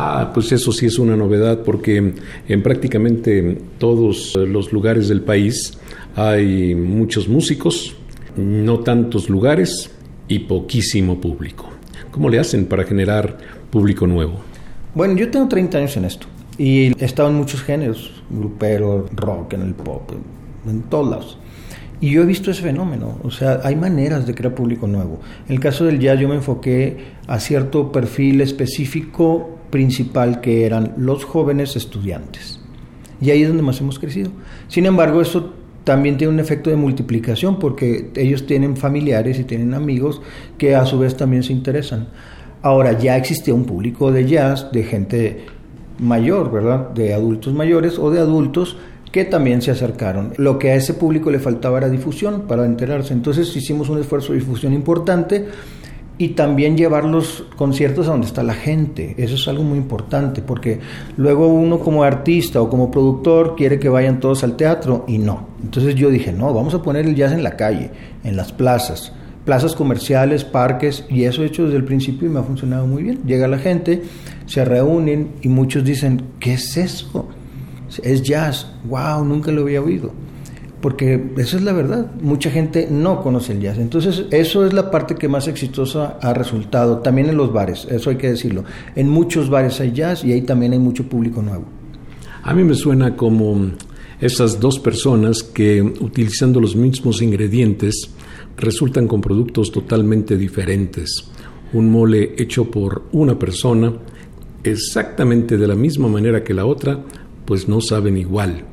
[0.00, 2.14] Ah, pues eso sí es una novedad porque
[2.46, 5.76] en prácticamente todos los lugares del país
[6.14, 7.96] hay muchos músicos,
[8.36, 9.90] no tantos lugares
[10.28, 11.68] y poquísimo público.
[12.12, 13.38] ¿Cómo le hacen para generar
[13.70, 14.34] público nuevo?
[14.94, 19.54] Bueno, yo tengo 30 años en esto y he estado en muchos géneros, grupero, rock,
[19.54, 20.12] en el pop,
[20.64, 21.38] en todos lados.
[22.00, 25.18] Y yo he visto ese fenómeno, o sea, hay maneras de crear público nuevo.
[25.48, 26.96] En el caso del jazz yo me enfoqué
[27.26, 32.60] a cierto perfil específico principal que eran los jóvenes estudiantes.
[33.20, 34.30] Y ahí es donde más hemos crecido.
[34.68, 39.74] Sin embargo, eso también tiene un efecto de multiplicación porque ellos tienen familiares y tienen
[39.74, 40.20] amigos
[40.56, 42.08] que a su vez también se interesan.
[42.62, 45.46] Ahora ya existía un público de jazz, de gente
[45.98, 46.90] mayor, ¿verdad?
[46.90, 48.76] De adultos mayores o de adultos
[49.12, 50.32] que también se acercaron.
[50.36, 53.12] Lo que a ese público le faltaba era difusión para enterarse.
[53.12, 55.46] Entonces hicimos un esfuerzo de difusión importante
[56.18, 59.14] y también llevar los conciertos a donde está la gente.
[59.16, 60.80] Eso es algo muy importante porque
[61.16, 65.48] luego uno como artista o como productor quiere que vayan todos al teatro y no.
[65.62, 67.90] Entonces yo dije, no, vamos a poner el jazz en la calle,
[68.24, 69.12] en las plazas,
[69.44, 73.04] plazas comerciales, parques y eso he hecho desde el principio y me ha funcionado muy
[73.04, 73.20] bien.
[73.24, 74.02] Llega la gente,
[74.46, 77.28] se reúnen y muchos dicen, ¿qué es eso?
[78.02, 80.12] Es jazz, wow, nunca lo había oído
[80.80, 83.78] porque esa es la verdad, mucha gente no conoce el jazz.
[83.78, 88.10] Entonces, eso es la parte que más exitosa ha resultado, también en los bares, eso
[88.10, 88.64] hay que decirlo.
[88.94, 91.64] En muchos bares hay jazz y ahí también hay mucho público nuevo.
[92.42, 93.72] A mí me suena como
[94.20, 98.10] esas dos personas que utilizando los mismos ingredientes
[98.56, 101.24] resultan con productos totalmente diferentes.
[101.72, 103.92] Un mole hecho por una persona
[104.64, 107.00] exactamente de la misma manera que la otra,
[107.48, 108.66] pues no saben igual.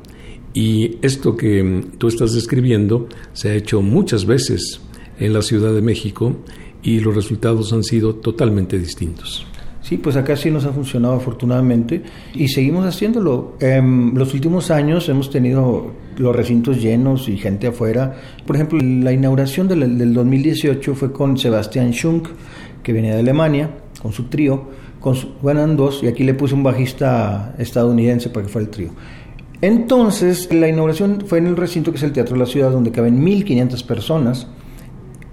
[0.52, 4.82] Y esto que mm, tú estás describiendo se ha hecho muchas veces
[5.18, 6.36] en la Ciudad de México
[6.82, 9.46] y los resultados han sido totalmente distintos.
[9.80, 12.02] Sí, pues acá sí nos ha funcionado afortunadamente
[12.34, 13.56] y seguimos haciéndolo.
[13.60, 18.14] En los últimos años hemos tenido los recintos llenos y gente afuera.
[18.46, 22.28] Por ejemplo, la inauguración del, del 2018 fue con Sebastián Schunk,
[22.82, 23.70] que venía de Alemania,
[24.02, 24.68] con su trío.
[25.06, 25.28] Con su,
[25.76, 28.90] dos, y aquí le puse un bajista estadounidense para que fuera el trío.
[29.60, 32.90] Entonces, la inauguración fue en el recinto que es el Teatro de la Ciudad, donde
[32.90, 34.48] caben 1.500 personas.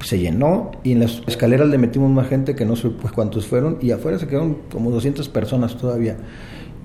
[0.03, 3.47] Se llenó y en las escaleras le metimos más gente que no sé pues cuántos
[3.47, 6.17] fueron y afuera se quedaron como 200 personas todavía.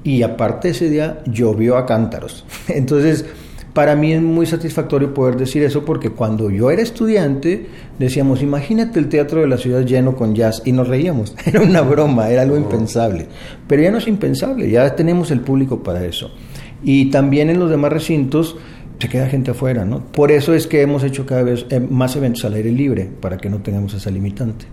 [0.03, 2.47] Y aparte ese día llovió a cántaros.
[2.69, 3.27] Entonces,
[3.79, 7.67] para mí es muy satisfactorio poder decir eso porque cuando yo era estudiante
[7.97, 11.37] decíamos, imagínate el teatro de la ciudad lleno con jazz y nos reíamos.
[11.47, 13.29] Era una broma, era algo impensable.
[13.69, 16.33] Pero ya no es impensable, ya tenemos el público para eso.
[16.83, 18.57] Y también en los demás recintos
[18.99, 20.05] se queda gente afuera, ¿no?
[20.07, 23.37] Por eso es que hemos hecho cada vez eh, más eventos al aire libre, para
[23.37, 24.67] que no tengamos esa limitante.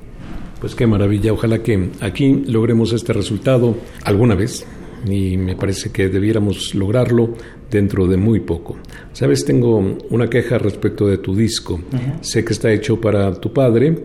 [0.59, 4.65] Pues qué maravilla, ojalá que aquí logremos este resultado alguna vez
[5.07, 7.33] y me parece que debiéramos lograrlo
[7.69, 8.77] dentro de muy poco.
[9.13, 11.79] Sabes, tengo una queja respecto de tu disco.
[12.21, 13.95] Sé que está hecho para tu padre,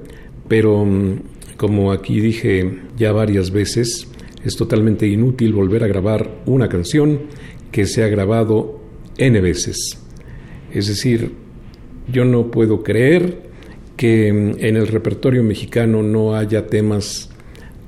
[0.48, 1.20] pero mm,
[1.56, 4.08] como aquí dije ya varias veces,
[4.44, 7.20] es totalmente inútil volver a grabar una canción
[7.70, 8.80] que se ha grabado
[9.16, 9.98] N veces.
[10.72, 11.32] Es decir,
[12.10, 13.50] yo no puedo creer
[13.96, 17.30] que mm, en el repertorio mexicano no haya temas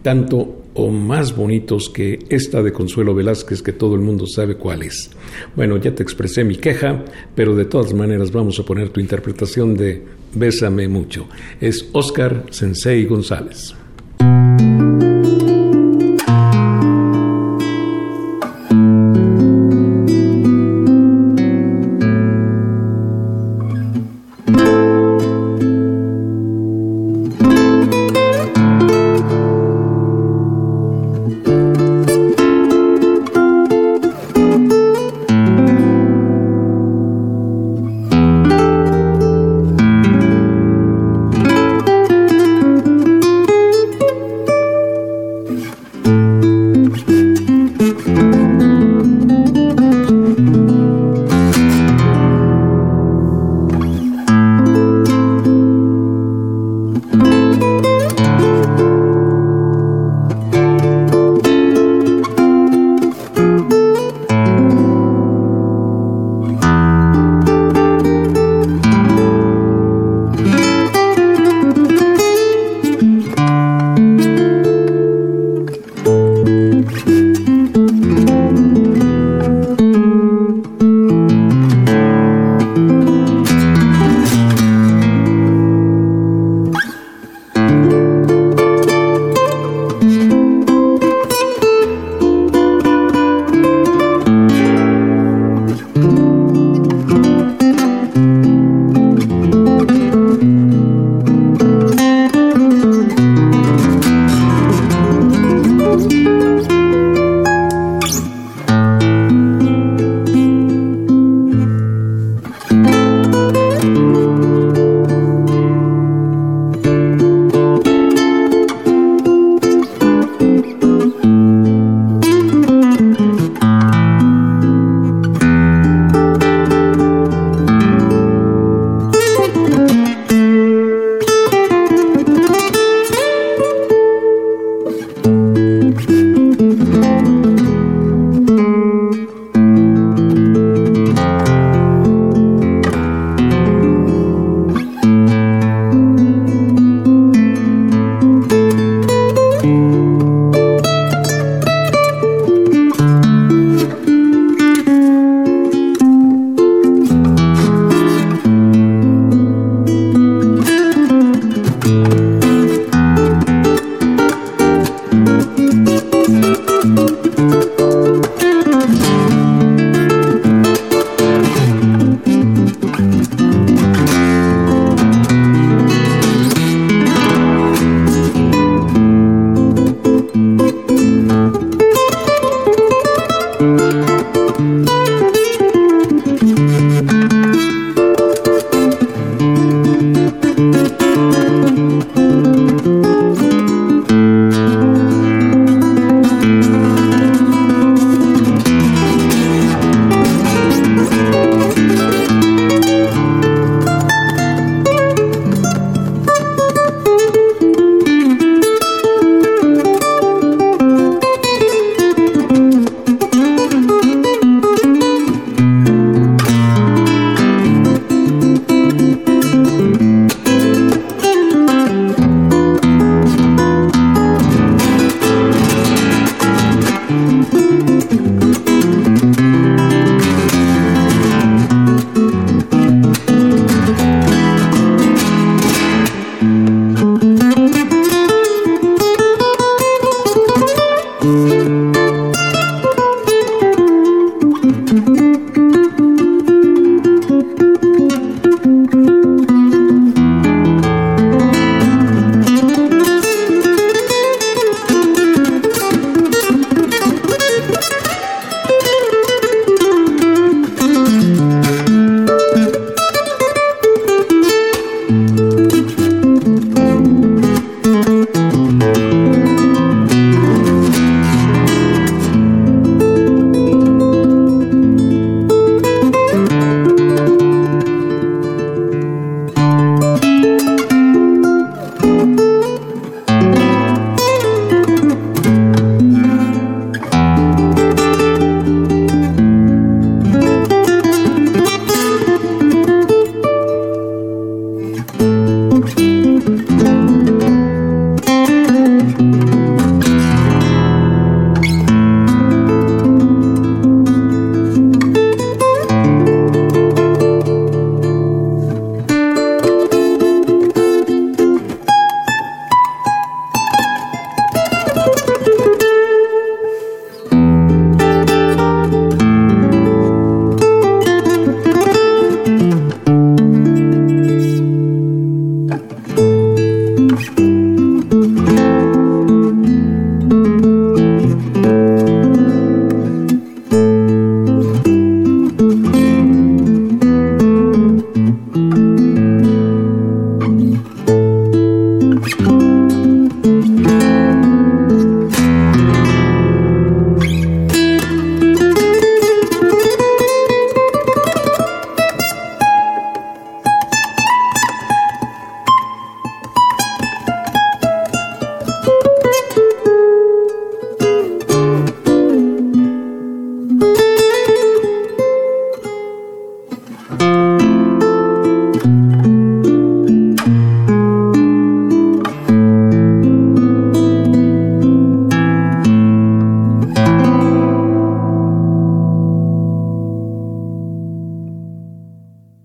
[0.03, 4.83] tanto o más bonitos que esta de Consuelo Velázquez que todo el mundo sabe cuál
[4.83, 5.11] es.
[5.55, 7.05] Bueno, ya te expresé mi queja,
[7.35, 10.03] pero de todas maneras vamos a poner tu interpretación de
[10.35, 11.29] Bésame mucho.
[11.61, 13.75] Es Oscar Sensei González.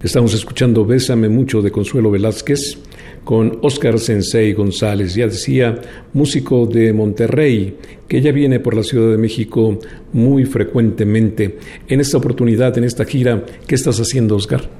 [0.08, 2.78] Estamos escuchando Bésame mucho de Consuelo Velázquez
[3.26, 5.82] con Oscar Sensei González, ya decía,
[6.14, 7.76] músico de Monterrey,
[8.08, 9.78] que ya viene por la Ciudad de México
[10.14, 11.58] muy frecuentemente.
[11.90, 14.77] En esta oportunidad, en esta gira, ¿qué estás haciendo, Oscar?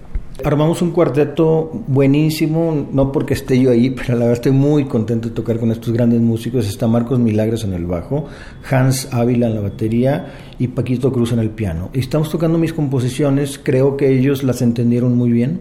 [0.48, 5.28] Armamos un cuarteto buenísimo, no porque esté yo ahí, pero la verdad estoy muy contento
[5.28, 6.66] de tocar con estos grandes músicos.
[6.70, 8.28] Está Marcos Milagres en el bajo,
[8.72, 11.90] Hans Ávila en la batería y Paquito Cruz en el piano.
[11.92, 15.60] Estamos tocando mis composiciones, creo que ellos las entendieron muy bien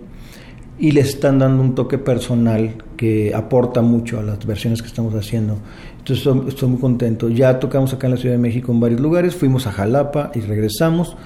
[0.78, 5.14] y le están dando un toque personal que aporta mucho a las versiones que estamos
[5.16, 5.56] haciendo.
[5.98, 7.28] Entonces estoy, muy contento.
[7.28, 10.42] Ya tocamos acá en la Ciudad de México en varios lugares, fuimos a Jalapa y
[10.42, 11.16] regresamos.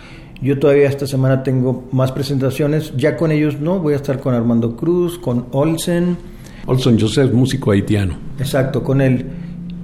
[0.42, 4.34] Yo todavía esta semana tengo más presentaciones, ya con ellos no, voy a estar con
[4.34, 6.16] Armando Cruz, con Olsen.
[6.66, 8.16] Olsen Joseph, músico haitiano.
[8.38, 9.26] Exacto, con él.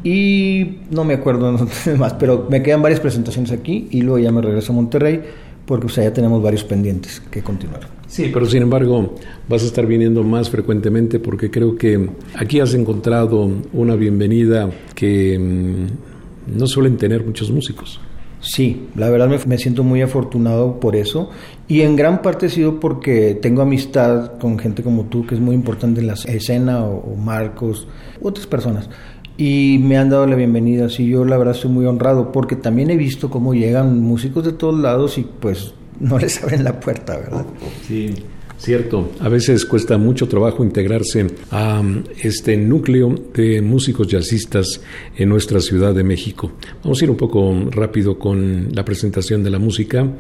[0.02, 1.52] Y no me acuerdo
[1.98, 5.20] más, pero me quedan varias presentaciones aquí y luego ya me regreso a Monterrey
[5.66, 7.80] porque ya tenemos varios pendientes que continuar.
[8.07, 9.14] Sí, pero sin embargo
[9.48, 15.38] vas a estar viniendo más frecuentemente porque creo que aquí has encontrado una bienvenida que
[15.38, 18.00] mm, no suelen tener muchos músicos.
[18.47, 21.30] Sí, la verdad me, siento muy afortunado por eso
[21.66, 25.40] y en gran parte ha sido porque tengo amistad con gente como tú que es
[25.40, 27.88] muy importante en la escena o, Marcos,
[28.22, 28.88] otras personas
[29.36, 32.88] y me han dado la bienvenida, así yo la verdad estoy muy honrado porque también
[32.90, 37.16] he visto cómo llegan músicos de todos lados y pues no les abren la puerta,
[37.16, 37.47] ¿verdad?
[37.88, 38.14] Sí.
[38.59, 44.80] Cierto, a veces cuesta mucho trabajo integrarse a um, este núcleo de músicos jazzistas
[45.16, 46.52] en nuestra Ciudad de México.
[46.82, 50.11] Vamos a ir un poco rápido con la presentación de la música.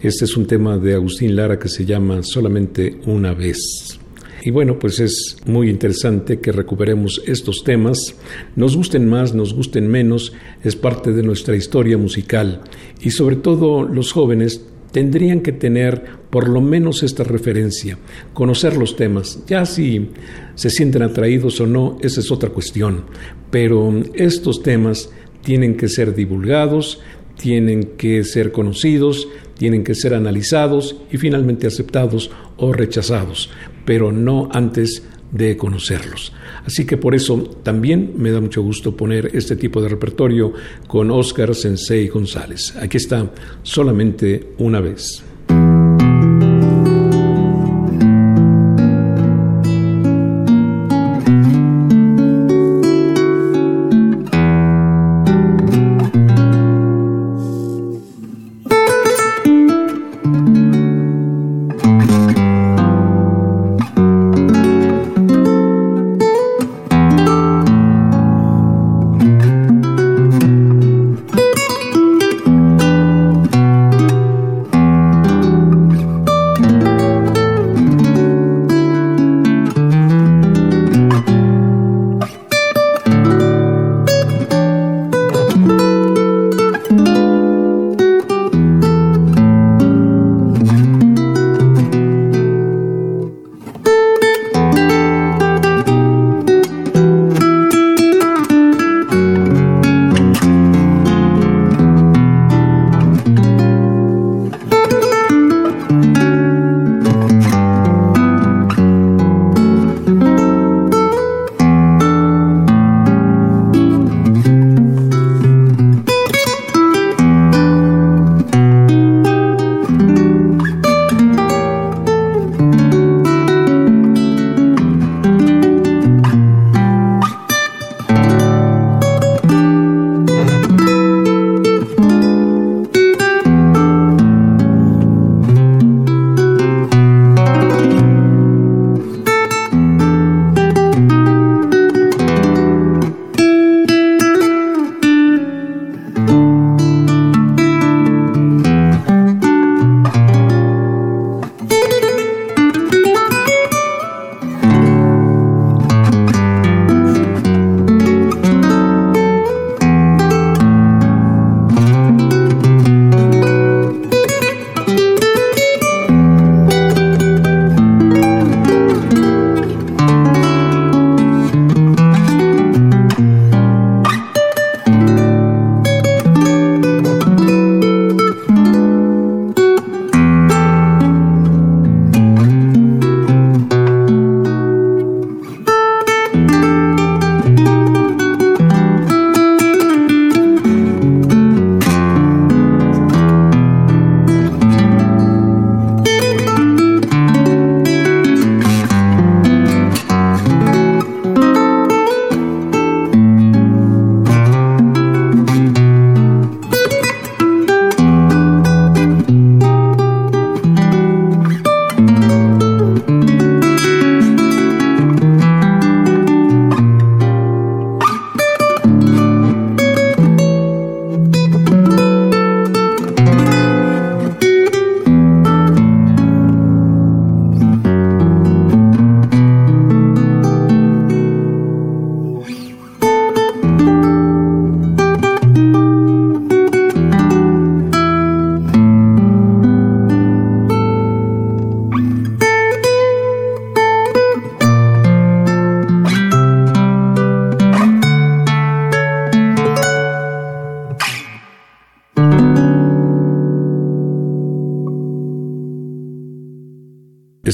[0.00, 3.98] Este es un tema de Agustín Lara que se llama Solamente una vez.
[4.42, 8.16] Y bueno, pues es muy interesante que recuperemos estos temas.
[8.56, 10.32] Nos gusten más, nos gusten menos,
[10.64, 12.62] es parte de nuestra historia musical.
[13.02, 17.98] Y sobre todo los jóvenes tendrían que tener por lo menos esta referencia,
[18.32, 19.40] conocer los temas.
[19.46, 20.10] Ya si
[20.54, 23.04] se sienten atraídos o no, esa es otra cuestión.
[23.50, 25.10] Pero estos temas
[25.42, 27.00] tienen que ser divulgados,
[27.36, 29.28] tienen que ser conocidos,
[29.58, 33.50] tienen que ser analizados y finalmente aceptados o rechazados,
[33.84, 35.02] pero no antes
[35.32, 36.32] de conocerlos.
[36.64, 40.52] Así que por eso también me da mucho gusto poner este tipo de repertorio
[40.86, 42.74] con Oscar Sensei González.
[42.76, 43.30] Aquí está
[43.62, 45.22] solamente una vez.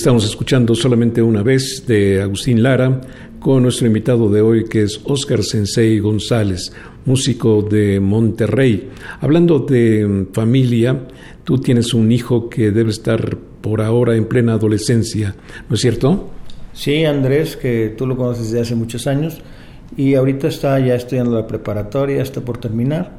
[0.07, 3.01] Estamos escuchando solamente una vez de Agustín Lara
[3.41, 6.73] con nuestro invitado de hoy que es Oscar Sensei González,
[7.07, 8.89] músico de Monterrey.
[9.21, 11.09] Hablando de familia,
[11.43, 15.35] tú tienes un hijo que debe estar por ahora en plena adolescencia,
[15.69, 16.31] ¿no es cierto?
[16.73, 19.41] Sí, Andrés, que tú lo conoces desde hace muchos años
[19.97, 23.19] y ahorita está ya estudiando la preparatoria, está por terminar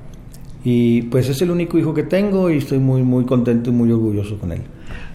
[0.64, 3.92] y pues es el único hijo que tengo y estoy muy muy contento y muy
[3.92, 4.62] orgulloso con él.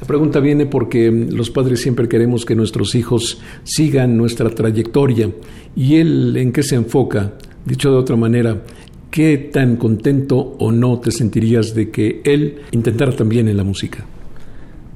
[0.03, 5.30] La pregunta viene porque los padres siempre queremos que nuestros hijos sigan nuestra trayectoria.
[5.76, 7.34] ¿Y él en qué se enfoca?
[7.64, 8.64] Dicho de otra manera,
[9.12, 14.05] ¿qué tan contento o no te sentirías de que él intentara también en la música?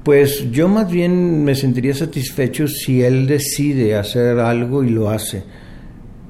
[0.02, 5.44] Pues yo más bien me sentiría satisfecho si él decide hacer algo y lo hace,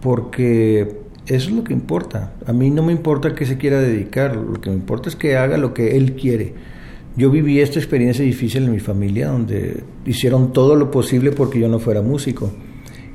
[0.02, 0.82] porque
[1.26, 2.34] eso es lo que importa.
[2.44, 5.38] A mí no me importa que se quiera dedicar, lo que me importa es que
[5.38, 6.75] haga lo que él quiere
[7.16, 11.66] yo viví esta experiencia difícil en mi familia donde hicieron todo lo posible porque yo
[11.66, 12.50] no fuera músico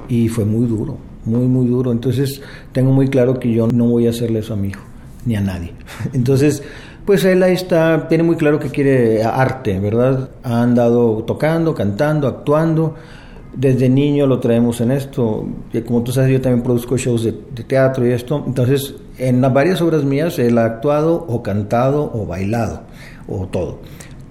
[0.09, 1.91] y fue muy duro, muy, muy duro.
[1.91, 2.41] Entonces
[2.71, 4.81] tengo muy claro que yo no voy a hacerle eso a mi hijo,
[5.25, 5.73] ni a nadie.
[6.13, 6.63] Entonces,
[7.05, 10.31] pues él ahí está, tiene muy claro que quiere arte, ¿verdad?
[10.43, 12.95] Ha andado tocando, cantando, actuando.
[13.53, 15.45] Desde niño lo traemos en esto.
[15.73, 18.43] Y como tú sabes, yo también produzco shows de, de teatro y esto.
[18.47, 22.81] Entonces, en varias obras mías él ha actuado o cantado o bailado
[23.27, 23.79] o todo.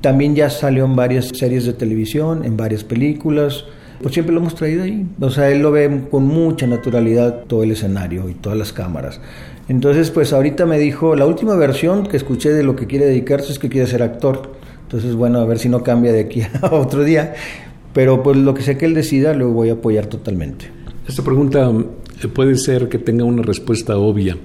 [0.01, 3.65] También ya salió en varias series de televisión, en varias películas.
[4.01, 5.07] Pues siempre lo hemos traído ahí.
[5.21, 9.21] O sea, él lo ve con mucha naturalidad todo el escenario y todas las cámaras.
[9.69, 13.53] Entonces, pues ahorita me dijo, la última versión que escuché de lo que quiere dedicarse
[13.53, 14.53] es que quiere ser actor.
[14.83, 17.35] Entonces, bueno, a ver si no cambia de aquí a otro día.
[17.93, 20.71] Pero pues lo que sea que él decida, lo voy a apoyar totalmente.
[21.07, 21.71] Esta pregunta
[22.29, 24.37] puede ser que tenga una respuesta obvia,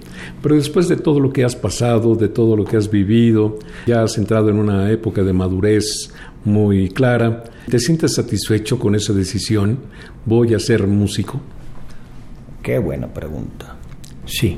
[0.41, 4.03] pero después de todo lo que has pasado, de todo lo que has vivido, ya
[4.03, 6.11] has entrado en una época de madurez
[6.45, 9.80] muy clara, ¿te sientes satisfecho con esa decisión?
[10.26, 11.41] ¿Voy a ser músico?
[12.63, 13.76] Qué buena pregunta.
[14.26, 14.57] Sí,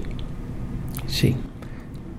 [1.08, 1.36] sí.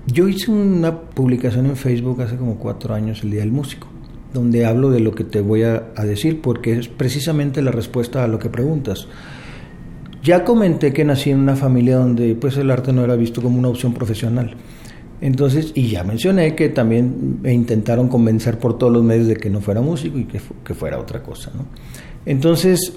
[0.07, 3.87] Yo hice una publicación en Facebook hace como cuatro años, el Día del Músico,
[4.33, 8.23] donde hablo de lo que te voy a, a decir, porque es precisamente la respuesta
[8.23, 9.07] a lo que preguntas.
[10.21, 13.57] Ya comenté que nací en una familia donde pues el arte no era visto como
[13.57, 14.55] una opción profesional.
[15.21, 19.49] Entonces, y ya mencioné que también me intentaron convencer por todos los medios de que
[19.49, 20.39] no fuera músico y que,
[20.73, 21.51] fuera otra cosa.
[22.25, 22.93] Entonces,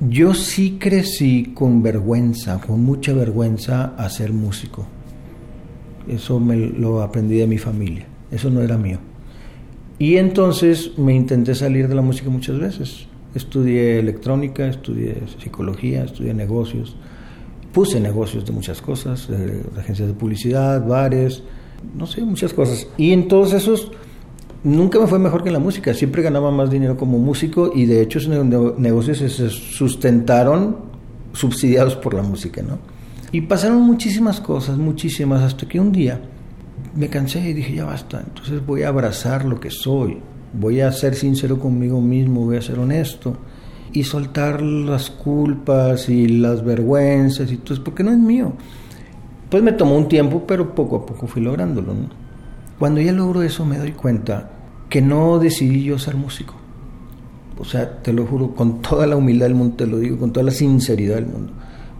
[0.00, 4.86] yo sí crecí con vergüenza, con mucha vergüenza a ser músico.
[6.06, 8.98] Eso me lo aprendí de mi familia, eso no era mío.
[9.98, 13.07] Y entonces me intenté salir de la música muchas veces.
[13.38, 16.96] Estudié electrónica, estudié psicología, estudié negocios.
[17.72, 19.28] Puse negocios de muchas cosas,
[19.78, 21.44] agencias de publicidad, bares,
[21.96, 22.88] no sé, muchas cosas.
[22.96, 23.92] Y en todos esos
[24.64, 25.94] nunca me fue mejor que en la música.
[25.94, 28.44] Siempre ganaba más dinero como músico y de hecho esos
[28.78, 30.78] negocios se sustentaron
[31.32, 32.78] subsidiados por la música, ¿no?
[33.30, 36.20] Y pasaron muchísimas cosas, muchísimas, hasta que un día
[36.96, 40.18] me cansé y dije, ya basta, entonces voy a abrazar lo que soy
[40.52, 43.36] voy a ser sincero conmigo mismo, voy a ser honesto
[43.92, 48.52] y soltar las culpas y las vergüenzas y todo, porque no es mío.
[49.50, 51.94] Pues me tomó un tiempo, pero poco a poco fui lográndolo.
[52.78, 54.50] Cuando ya logro eso me doy cuenta
[54.88, 56.54] que no decidí yo ser músico.
[57.58, 60.32] O sea, te lo juro, con toda la humildad del mundo, te lo digo, con
[60.32, 61.52] toda la sinceridad del mundo.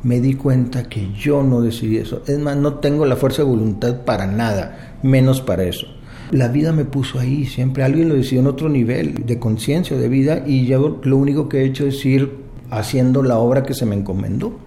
[0.05, 2.23] Me di cuenta que yo no decidí eso.
[2.27, 5.87] Es más, no tengo la fuerza de voluntad para nada, menos para eso.
[6.31, 10.09] La vida me puso ahí, siempre alguien lo decidió en otro nivel de conciencia, de
[10.09, 12.31] vida, y yo lo único que he hecho es ir
[12.71, 14.59] haciendo la obra que se me encomendó.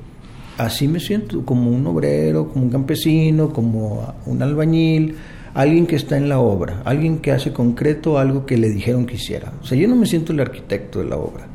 [0.57, 5.15] Así me siento, como un obrero, como un campesino, como un albañil,
[5.53, 9.15] alguien que está en la obra, alguien que hace concreto algo que le dijeron que
[9.15, 9.53] hiciera.
[9.61, 11.47] O sea, yo no me siento el arquitecto de la obra,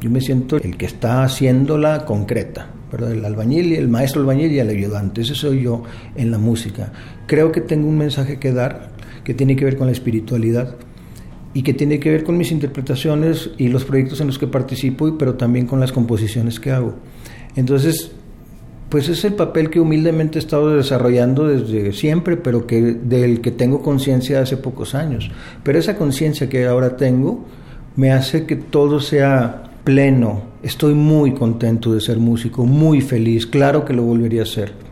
[0.00, 3.12] yo me siento el que está haciéndola concreta, ¿verdad?
[3.12, 5.82] el albañil, y el maestro albañil y el ayudante, ese soy yo
[6.16, 6.92] en la música.
[7.26, 8.90] Creo que tengo un mensaje que dar,
[9.24, 10.76] que tiene que ver con la espiritualidad
[11.54, 15.16] y que tiene que ver con mis interpretaciones y los proyectos en los que participo,
[15.16, 16.94] pero también con las composiciones que hago.
[17.56, 18.12] Entonces,
[18.88, 23.50] pues es el papel que humildemente he estado desarrollando desde siempre, pero que del que
[23.50, 25.30] tengo conciencia hace pocos años.
[25.62, 27.44] Pero esa conciencia que ahora tengo
[27.96, 30.42] me hace que todo sea pleno.
[30.62, 33.46] Estoy muy contento de ser músico, muy feliz.
[33.46, 34.83] Claro que lo volvería a hacer.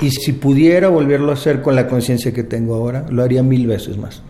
[0.00, 3.66] Y si pudiera volverlo a hacer con la conciencia que tengo ahora, lo haría mil
[3.66, 4.22] veces más.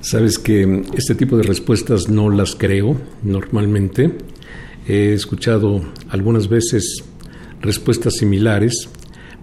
[0.00, 4.10] Sabes que este tipo de respuestas no las creo normalmente.
[4.88, 7.04] He escuchado algunas veces
[7.60, 8.88] respuestas similares,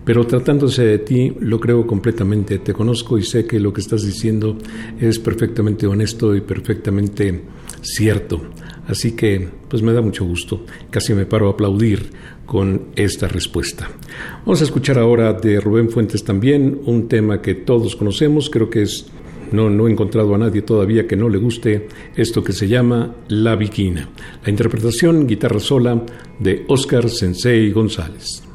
[0.03, 2.57] pero tratándose de ti lo creo completamente.
[2.59, 4.57] Te conozco y sé que lo que estás diciendo
[4.99, 7.43] es perfectamente honesto y perfectamente
[7.81, 8.41] cierto.
[8.87, 10.65] Así que, pues me da mucho gusto.
[10.89, 12.09] Casi me paro a aplaudir
[12.47, 13.87] con esta respuesta.
[14.39, 18.81] Vamos a escuchar ahora de Rubén Fuentes también un tema que todos conocemos, creo que
[18.81, 19.05] es
[19.51, 23.15] no, no he encontrado a nadie todavía que no le guste esto que se llama
[23.27, 24.09] La Viquina.
[24.43, 26.03] La interpretación guitarra sola
[26.39, 28.46] de Oscar Sensei González.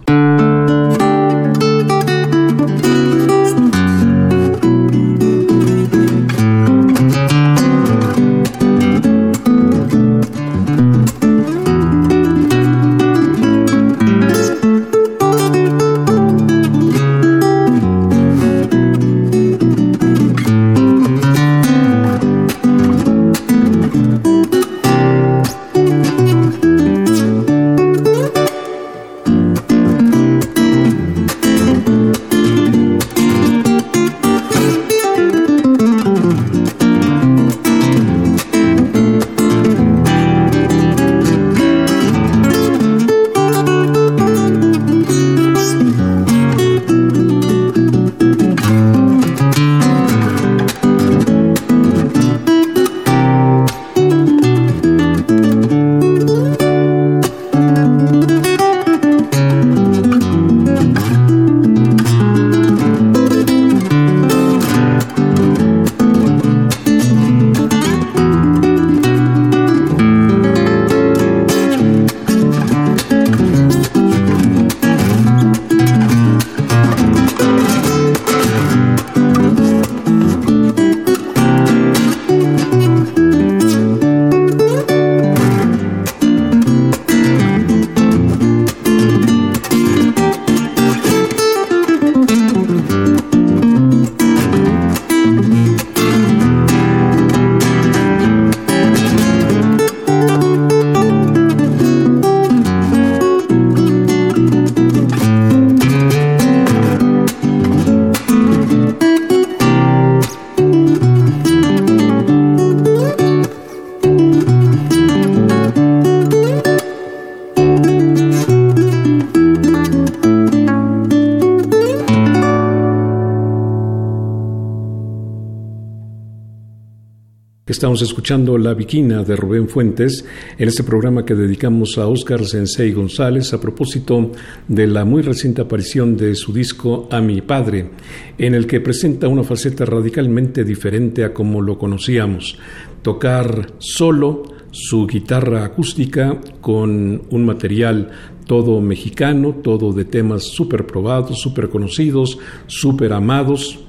[127.93, 130.25] Estamos escuchando La Viquina de Rubén Fuentes
[130.57, 134.31] en este programa que dedicamos a Óscar Sensei González a propósito
[134.67, 137.91] de la muy reciente aparición de su disco A mi padre,
[138.39, 142.57] en el que presenta una faceta radicalmente diferente a como lo conocíamos.
[143.03, 148.09] Tocar solo su guitarra acústica con un material
[148.47, 153.81] todo mexicano, todo de temas súper probados, súper conocidos, súper amados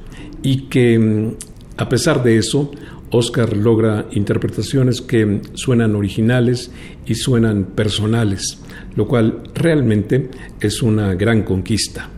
[0.41, 2.69] y que mm, a pesar de eso
[3.13, 6.71] Oscar logra interpretaciones que suenan originales
[7.05, 8.59] y suenan personales,
[8.95, 12.09] lo cual realmente es una gran conquista.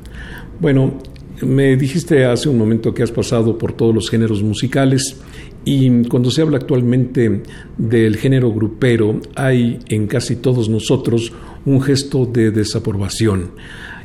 [0.59, 0.99] Bueno,
[1.41, 5.21] me dijiste hace un momento que has pasado por todos los géneros musicales
[5.65, 7.43] y cuando se habla actualmente
[7.77, 11.33] del género grupero hay en casi todos nosotros
[11.65, 13.51] un gesto de desaprobación.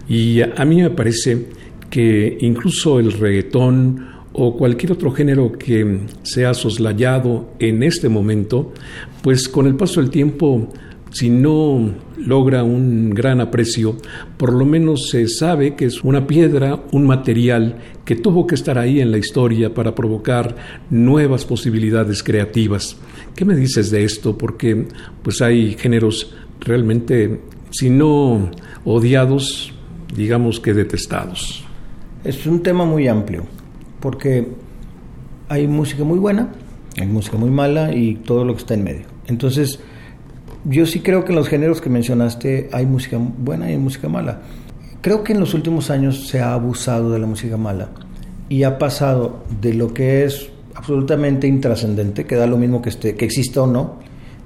[0.09, 1.47] Y a mí me parece
[1.89, 8.73] que incluso el reggaetón o cualquier otro género que sea soslayado en este momento,
[9.23, 10.69] pues con el paso del tiempo,
[11.11, 13.97] si no logra un gran aprecio,
[14.37, 18.79] por lo menos se sabe que es una piedra, un material que tuvo que estar
[18.79, 20.55] ahí en la historia para provocar
[20.91, 22.97] nuevas posibilidades creativas.
[23.35, 24.39] ¿Qué me dices de esto?
[24.39, 24.87] Porque
[25.23, 28.51] pues hay géneros realmente, si no
[28.85, 29.73] odiados,
[30.15, 31.65] digamos que detestados.
[32.23, 33.60] Es un tema muy amplio
[34.01, 34.49] porque
[35.49, 36.49] hay música muy buena,
[36.99, 39.07] hay música muy mala y todo lo que está en medio.
[39.27, 39.81] Entonces,
[40.65, 44.09] yo sí creo que en los géneros que mencionaste hay música buena y hay música
[44.09, 44.43] mala.
[45.01, 47.91] Creo que en los últimos años se ha abusado de la música mala
[48.49, 53.15] y ha pasado de lo que es absolutamente intrascendente, que da lo mismo que, esté,
[53.15, 53.99] que exista o no,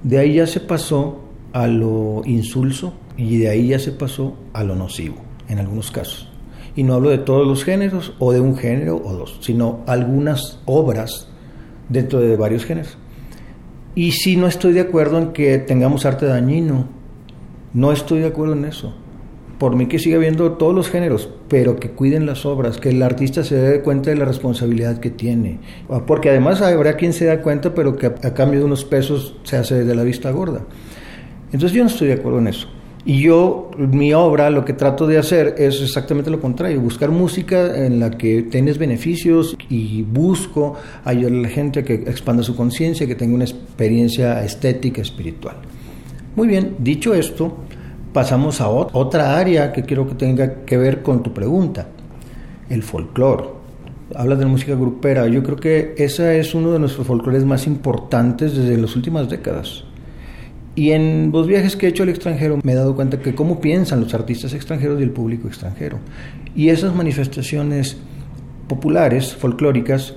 [0.03, 4.65] de ahí ya se pasó a lo insulso y de ahí ya se pasó a
[4.65, 5.17] lo nocivo,
[5.49, 6.34] en algunos casos
[6.77, 10.61] y no hablo de todos los géneros o de un género o dos, sino algunas
[10.65, 11.29] obras
[11.89, 12.97] dentro de varios géneros.
[13.95, 16.89] Y sí no estoy de acuerdo en que tengamos arte dañino,
[17.73, 18.95] no estoy de acuerdo en eso.
[19.59, 23.01] Por mí que siga habiendo todos los géneros, pero que cuiden las obras, que el
[23.03, 25.61] artista se dé cuenta de la responsabilidad que tiene.
[26.07, 29.57] Porque además habrá quien se da cuenta, pero que a, cambio de unos pesos se
[29.57, 30.63] hace de la vista gorda.
[31.53, 32.69] Entonces yo no estoy de acuerdo en eso.
[33.07, 37.85] Y yo, mi obra, lo que trato de hacer es exactamente lo contrario, buscar música
[37.85, 42.57] en la que tienes beneficios y busco ayudar a la gente a que expanda su
[42.57, 45.57] conciencia, que tenga una experiencia estética, espiritual.
[46.35, 47.55] Muy bien, dicho esto,
[48.15, 51.89] pasamos a otra área que quiero que tenga que ver con tu pregunta,
[52.71, 53.45] el folclore.
[54.15, 58.57] Hablas de música grupera, yo creo que ese es uno de nuestros folclores más importantes
[58.57, 59.85] desde las últimas décadas
[60.77, 63.61] y en los viajes que he hecho al extranjero me he dado cuenta que cómo
[63.61, 65.99] piensan los artistas extranjeros y el público extranjero.
[66.57, 67.97] Y esas manifestaciones
[68.69, 70.15] populares, folclóricas,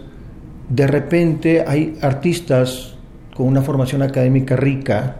[0.70, 2.95] de repente hay artistas
[3.36, 5.18] con una formación académica rica,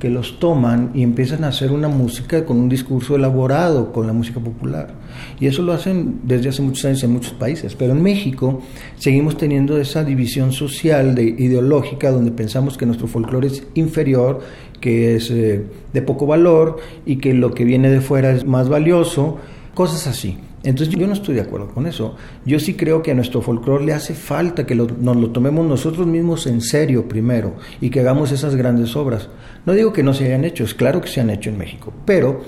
[0.00, 4.14] que los toman y empiezan a hacer una música con un discurso elaborado con la
[4.14, 4.94] música popular.
[5.38, 7.76] Y eso lo hacen desde hace muchos años en muchos países.
[7.76, 8.62] Pero en México
[8.96, 14.40] seguimos teniendo esa división social, de, ideológica, donde pensamos que nuestro folclore es inferior,
[14.80, 18.70] que es eh, de poco valor y que lo que viene de fuera es más
[18.70, 19.38] valioso,
[19.74, 20.38] cosas así.
[20.62, 22.16] Entonces yo no estoy de acuerdo con eso.
[22.44, 26.06] Yo sí creo que a nuestro folclore le hace falta que nos lo tomemos nosotros
[26.06, 29.28] mismos en serio primero y que hagamos esas grandes obras.
[29.64, 31.92] No digo que no se hayan hecho, es claro que se han hecho en México,
[32.04, 32.42] pero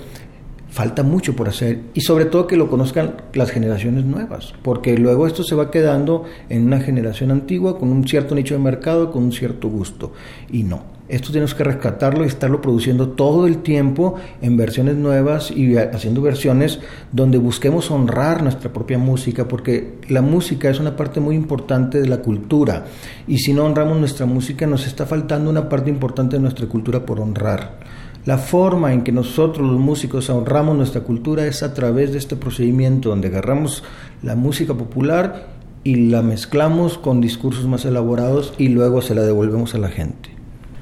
[0.73, 5.27] falta mucho por hacer y sobre todo que lo conozcan las generaciones nuevas, porque luego
[5.27, 9.23] esto se va quedando en una generación antigua con un cierto nicho de mercado, con
[9.23, 10.13] un cierto gusto
[10.51, 10.83] y no.
[11.13, 16.23] Esto tenemos que rescatarlo y estarlo produciendo todo el tiempo en versiones nuevas y haciendo
[16.23, 16.79] versiones
[17.11, 22.07] donde busquemos honrar nuestra propia música, porque la música es una parte muy importante de
[22.07, 22.85] la cultura
[23.27, 27.05] y si no honramos nuestra música nos está faltando una parte importante de nuestra cultura
[27.05, 27.77] por honrar.
[28.25, 32.35] La forma en que nosotros los músicos honramos nuestra cultura es a través de este
[32.35, 33.83] procedimiento donde agarramos
[34.23, 35.49] la música popular
[35.83, 40.32] y la mezclamos con discursos más elaborados y luego se la devolvemos a la gente.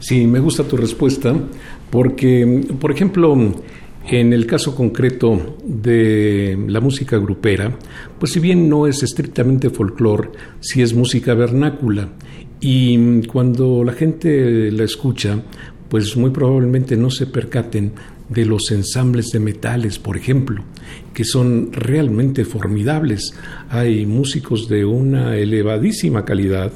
[0.01, 1.31] Sí, me gusta tu respuesta
[1.91, 3.37] porque, por ejemplo,
[4.07, 7.77] en el caso concreto de la música grupera,
[8.19, 12.09] pues si bien no es estrictamente folclore, sí es música vernácula
[12.59, 15.39] y cuando la gente la escucha,
[15.87, 17.91] pues muy probablemente no se percaten
[18.27, 20.63] de los ensambles de metales, por ejemplo,
[21.13, 23.33] que son realmente formidables.
[23.69, 26.71] Hay músicos de una elevadísima calidad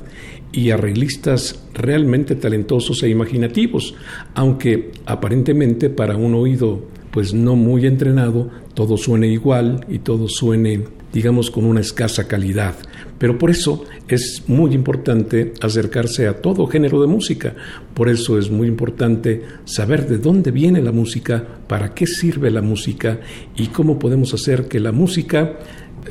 [0.56, 3.94] y arreglistas realmente talentosos e imaginativos,
[4.34, 10.84] aunque aparentemente para un oído pues no muy entrenado todo suene igual y todo suene
[11.14, 12.76] digamos con una escasa calidad.
[13.18, 17.56] Pero por eso es muy importante acercarse a todo género de música.
[17.94, 22.62] Por eso es muy importante saber de dónde viene la música, para qué sirve la
[22.62, 23.22] música
[23.56, 25.54] y cómo podemos hacer que la música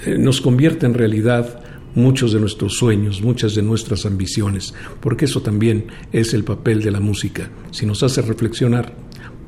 [0.06, 1.63] eh, nos convierta en realidad
[1.94, 6.90] muchos de nuestros sueños, muchas de nuestras ambiciones, porque eso también es el papel de
[6.90, 7.50] la música.
[7.70, 8.94] Si nos hace reflexionar,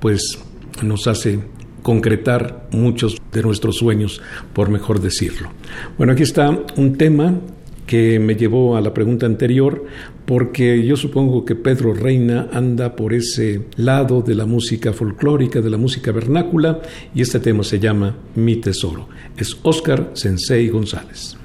[0.00, 0.38] pues
[0.82, 1.40] nos hace
[1.82, 4.20] concretar muchos de nuestros sueños,
[4.52, 5.50] por mejor decirlo.
[5.96, 7.40] Bueno, aquí está un tema
[7.86, 9.84] que me llevó a la pregunta anterior,
[10.24, 15.70] porque yo supongo que Pedro Reina anda por ese lado de la música folclórica, de
[15.70, 16.82] la música vernácula,
[17.14, 19.08] y este tema se llama Mi Tesoro.
[19.36, 21.36] Es Oscar Sensei González.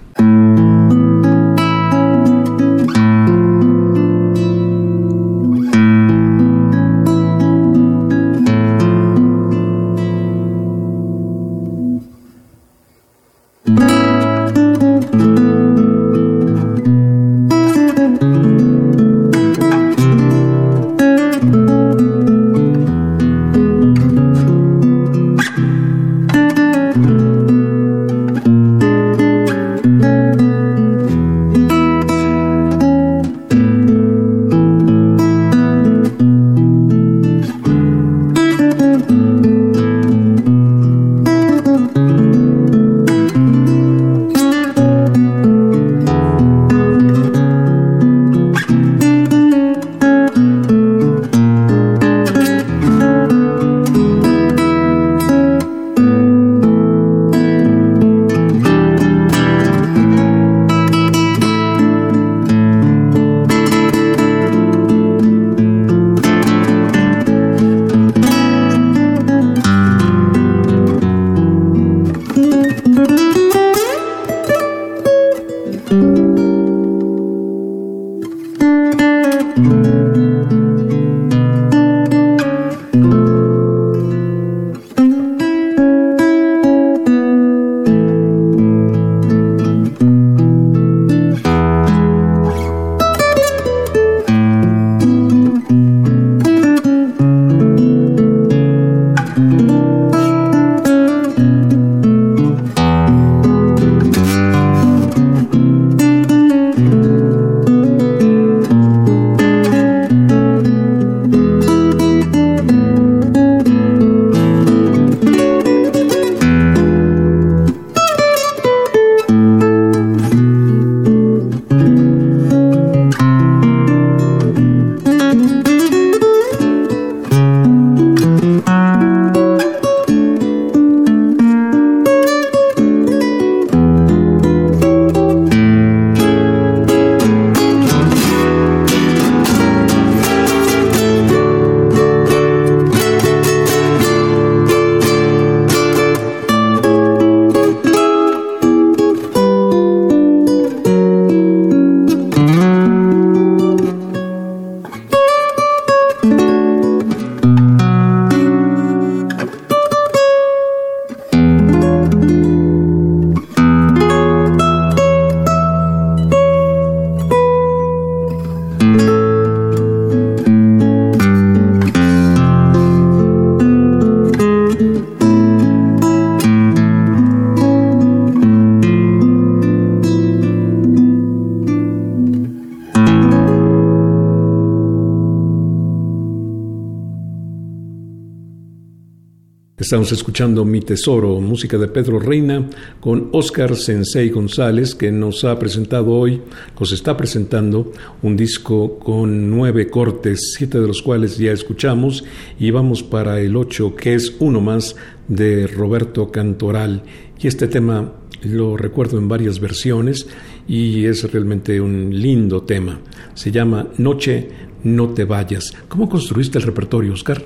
[189.91, 192.65] Estamos escuchando Mi Tesoro, música de Pedro Reina,
[193.01, 196.41] con Oscar Sensei González, que nos ha presentado hoy,
[196.79, 197.91] nos está presentando
[198.21, 202.23] un disco con nueve cortes, siete de los cuales ya escuchamos,
[202.57, 204.95] y vamos para el ocho, que es uno más
[205.27, 207.03] de Roberto Cantoral.
[207.37, 208.13] Y este tema
[208.43, 210.25] lo recuerdo en varias versiones
[210.69, 213.01] y es realmente un lindo tema.
[213.33, 214.51] Se llama Noche,
[214.85, 215.73] no te vayas.
[215.89, 217.43] ¿Cómo construiste el repertorio, Oscar?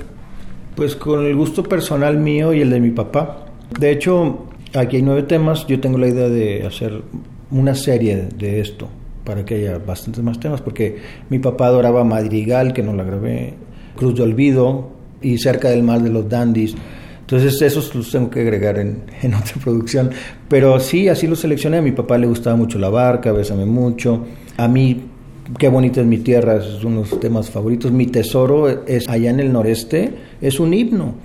[0.75, 3.45] Pues con el gusto personal mío y el de mi papá.
[3.79, 5.65] De hecho, aquí hay nueve temas.
[5.67, 7.01] Yo tengo la idea de hacer
[7.51, 8.89] una serie de esto
[9.23, 10.97] para que haya bastantes más temas, porque
[11.29, 13.53] mi papá adoraba Madrigal, que no la grabé,
[13.95, 14.89] Cruz de Olvido
[15.21, 16.75] y Cerca del Mar de los Dandies.
[17.21, 20.11] Entonces esos los tengo que agregar en, en, otra producción.
[20.47, 21.77] Pero sí, así los seleccioné.
[21.77, 24.25] A mi papá le gustaba mucho La Barca, Bésame Mucho.
[24.57, 25.01] A mí
[25.59, 27.91] Qué bonita es mi tierra, es uno de los temas favoritos.
[27.91, 30.11] Mi tesoro es allá en el noreste,
[30.41, 31.15] es un himno.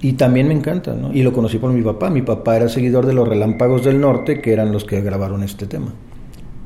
[0.00, 1.12] Y también me encanta, ¿no?
[1.12, 2.08] Y lo conocí por mi papá.
[2.08, 5.66] Mi papá era seguidor de los Relámpagos del Norte, que eran los que grabaron este
[5.66, 5.92] tema.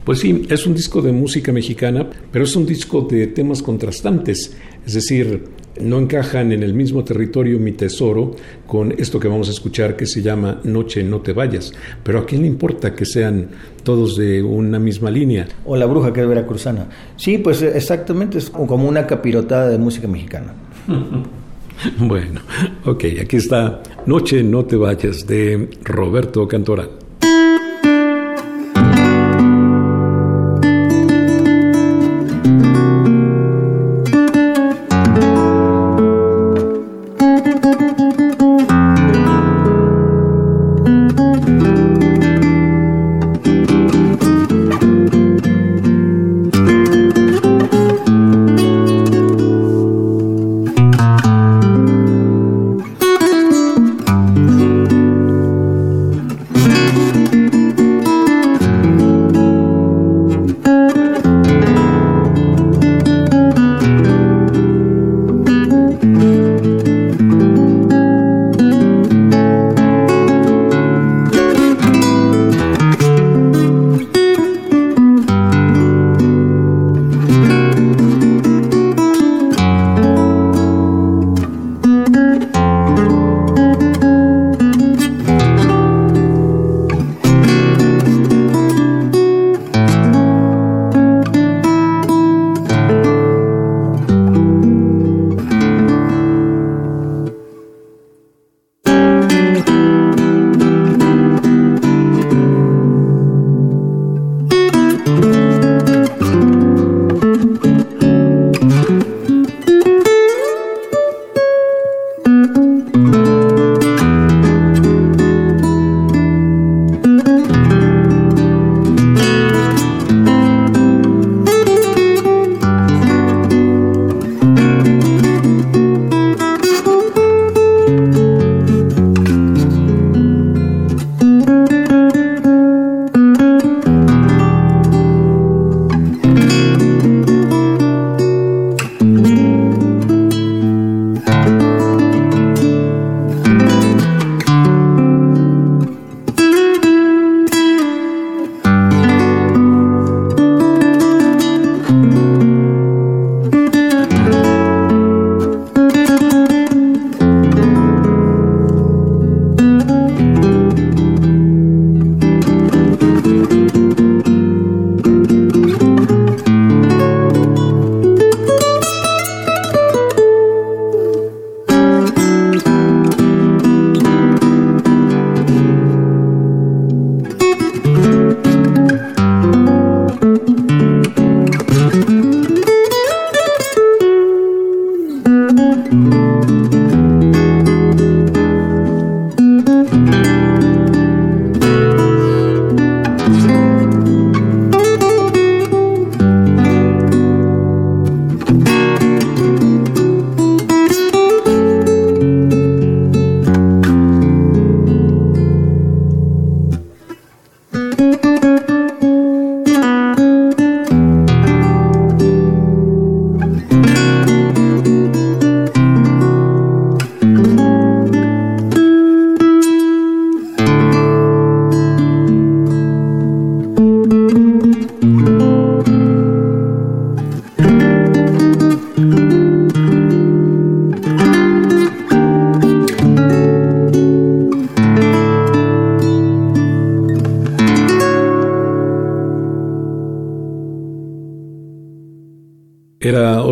[0.05, 4.57] Pues sí, es un disco de música mexicana, pero es un disco de temas contrastantes.
[4.87, 5.45] Es decir,
[5.81, 8.37] no encajan en el mismo territorio mi tesoro
[8.67, 11.73] con esto que vamos a escuchar que se llama Noche no te vayas.
[12.03, 13.49] Pero a quién le importa que sean
[13.83, 15.47] todos de una misma línea.
[15.65, 16.87] O La Bruja, que es veracruzana.
[17.17, 20.55] Sí, pues exactamente, es como una capirotada de música mexicana.
[21.99, 22.41] bueno,
[22.85, 26.91] ok, aquí está Noche no te vayas de Roberto Cantoral.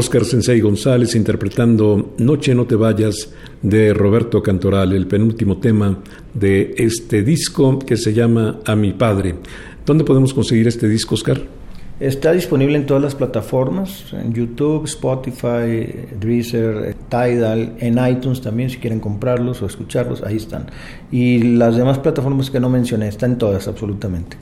[0.09, 3.31] Oscar Sensei González interpretando Noche no te vayas
[3.61, 5.99] de Roberto Cantoral, el penúltimo tema
[6.33, 9.35] de este disco que se llama A mi padre.
[9.85, 11.43] ¿Dónde podemos conseguir este disco, Oscar?
[12.01, 18.79] Está disponible en todas las plataformas, en YouTube, Spotify, Deezer, Tidal, en iTunes también, si
[18.79, 20.71] quieren comprarlos o escucharlos, ahí están.
[21.13, 24.39] Y las demás plataformas que no mencioné, están todas absolutamente.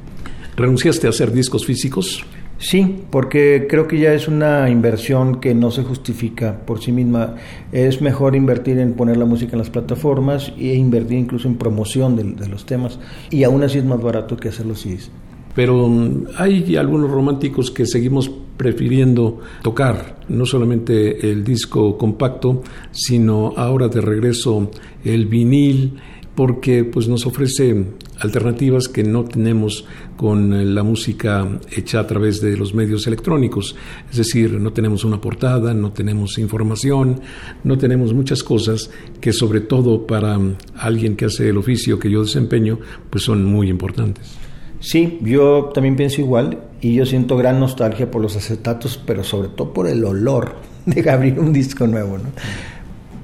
[0.57, 2.25] ¿Renunciaste a hacer discos físicos?
[2.67, 7.37] Sí, porque creo que ya es una inversión que no se justifica por sí misma.
[7.71, 12.17] Es mejor invertir en poner la música en las plataformas e invertir incluso en promoción
[12.17, 12.99] de, los temas.
[13.31, 15.13] Y aún así es más barato que hacer los CDs
[15.55, 23.55] pero mm, hay algunos románticos que seguimos prefiriendo tocar, no solamente el disco compacto, sino
[23.57, 24.71] ahora de regreso
[25.03, 25.95] el vinil,
[26.37, 27.75] porque pues nos ofrece
[28.21, 29.87] alternativas que no tenemos
[30.17, 33.75] con la música hecha a través de los medios electrónicos.
[34.11, 37.21] Es decir, no tenemos una portada, no tenemos información,
[37.65, 38.91] no tenemos muchas cosas
[39.21, 40.39] que sobre todo para
[40.77, 44.37] alguien que hace el oficio que yo desempeño, pues son muy importantes.
[44.81, 49.49] Sí, yo también pienso igual y yo siento gran nostalgia por los acetatos, pero sobre
[49.49, 52.19] todo por el olor de abrir un disco nuevo.
[52.19, 52.25] ¿no?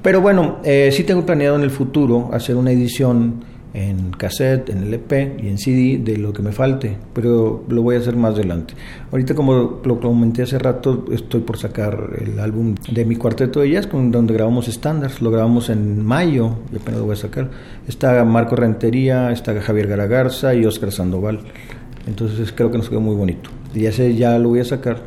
[0.02, 4.82] Pero bueno, eh, sí tengo planeado en el futuro hacer una edición en cassette, en
[4.82, 8.34] LP y en CD de lo que me falte, pero lo voy a hacer más
[8.34, 8.74] adelante.
[9.10, 13.70] Ahorita como lo comenté hace rato, estoy por sacar el álbum de mi cuarteto de
[13.70, 17.50] jazz, donde grabamos estándares, lo grabamos en mayo y apenas lo voy a sacar.
[17.88, 21.40] Está Marco Rentería, está Javier Garagarza y Oscar Sandoval.
[22.06, 23.50] Entonces creo que nos quedó muy bonito.
[23.74, 25.04] Y ese ya lo voy a sacar.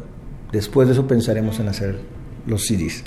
[0.51, 1.99] Después de eso pensaremos en hacer
[2.47, 3.03] los CDs.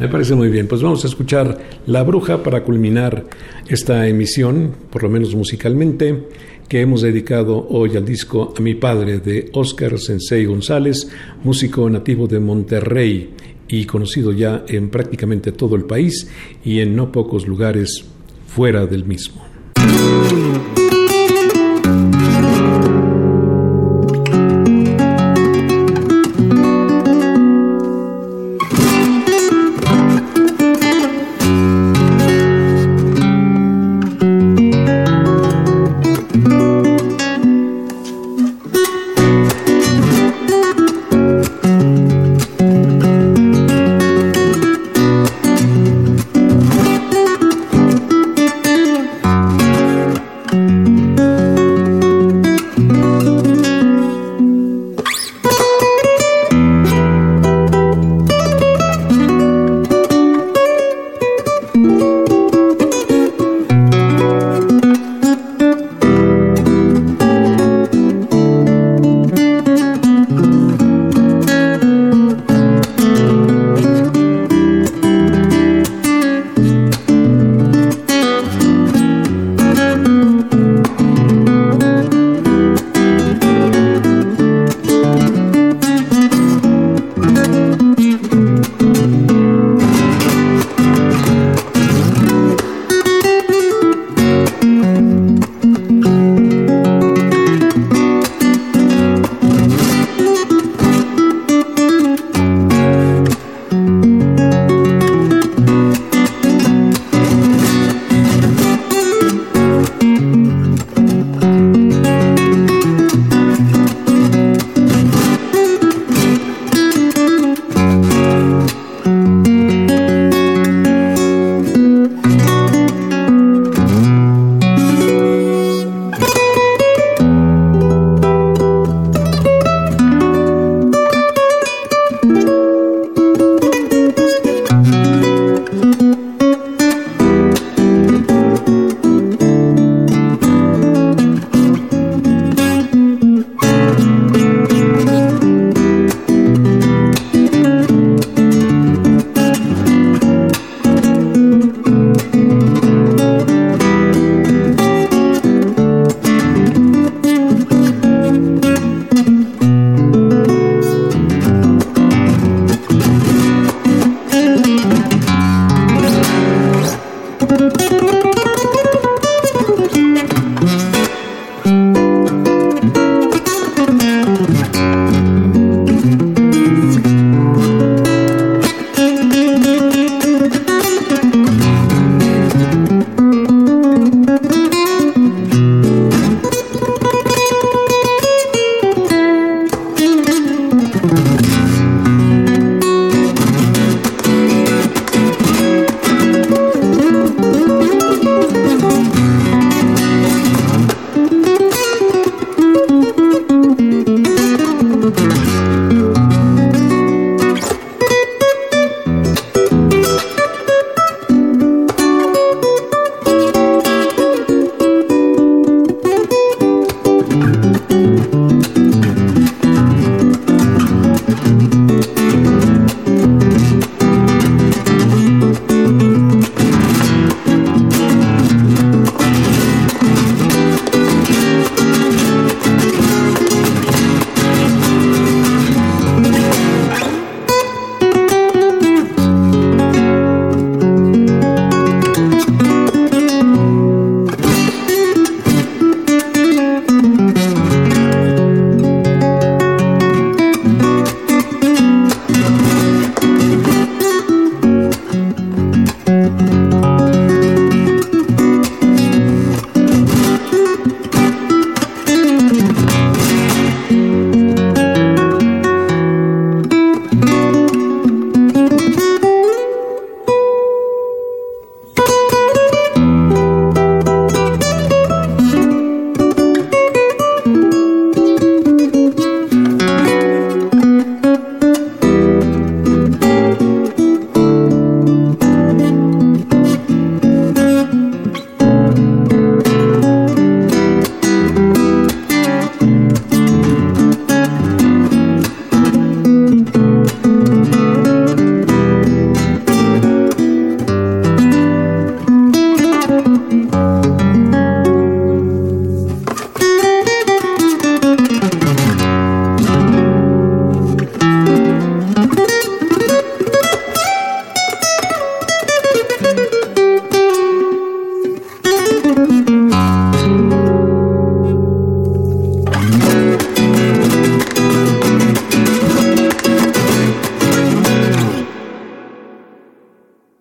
[0.00, 0.66] Me parece muy bien.
[0.66, 3.26] Pues vamos a escuchar La Bruja para culminar
[3.68, 6.26] esta emisión, por lo menos musicalmente,
[6.66, 11.10] que hemos dedicado hoy al disco A mi padre de Oscar Sensei González,
[11.44, 13.34] músico nativo de Monterrey
[13.68, 16.30] y conocido ya en prácticamente todo el país
[16.64, 18.02] y en no pocos lugares
[18.46, 19.44] fuera del mismo.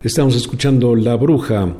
[0.09, 1.71] Estamos escuchando La Bruja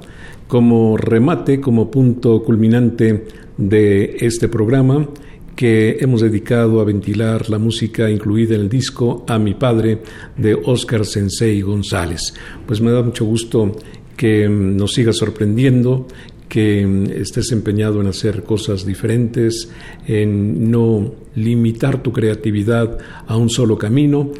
[0.47, 3.25] como remate, como punto culminante
[3.57, 5.09] de este programa
[5.55, 10.03] que hemos dedicado a ventilar la música incluida en el disco A mi padre
[10.37, 12.35] de Oscar Sensei González.
[12.67, 13.75] Pues me da mucho gusto
[14.15, 16.05] que nos siga sorprendiendo,
[16.47, 19.71] que estés empeñado en hacer cosas diferentes,
[20.05, 22.95] en no limitar tu creatividad
[23.25, 24.31] a un solo camino.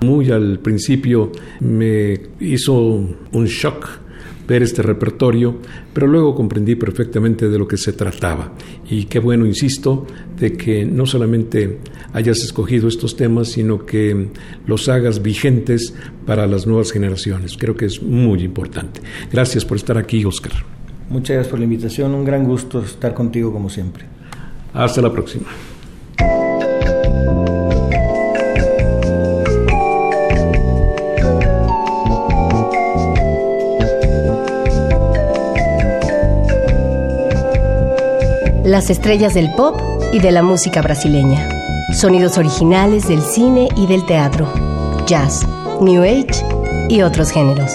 [0.00, 4.00] Muy al principio me hizo un shock
[4.48, 5.58] ver este repertorio,
[5.92, 8.54] pero luego comprendí perfectamente de lo que se trataba.
[8.88, 10.06] Y qué bueno, insisto,
[10.38, 11.80] de que no solamente
[12.14, 14.30] hayas escogido estos temas, sino que
[14.66, 15.94] los hagas vigentes
[16.24, 17.56] para las nuevas generaciones.
[17.58, 19.02] Creo que es muy importante.
[19.30, 20.52] Gracias por estar aquí, Oscar.
[21.10, 24.04] Muchas gracias por la invitación, un gran gusto estar contigo como siempre.
[24.72, 25.46] Hasta la próxima.
[38.68, 39.80] Las estrellas del pop
[40.12, 41.48] y de la música brasileña.
[41.98, 44.46] Sonidos originales del cine y del teatro.
[45.06, 45.46] Jazz,
[45.80, 46.44] New Age
[46.90, 47.72] y otros géneros.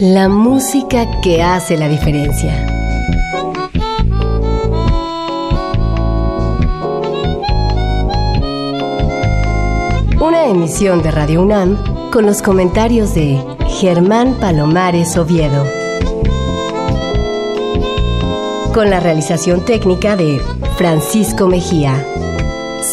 [0.00, 2.64] La música que hace la diferencia.
[10.20, 13.42] Una emisión de Radio UNAM con los comentarios de
[13.80, 15.66] Germán Palomares Oviedo.
[18.72, 20.40] Con la realización técnica de
[20.76, 22.06] Francisco Mejía.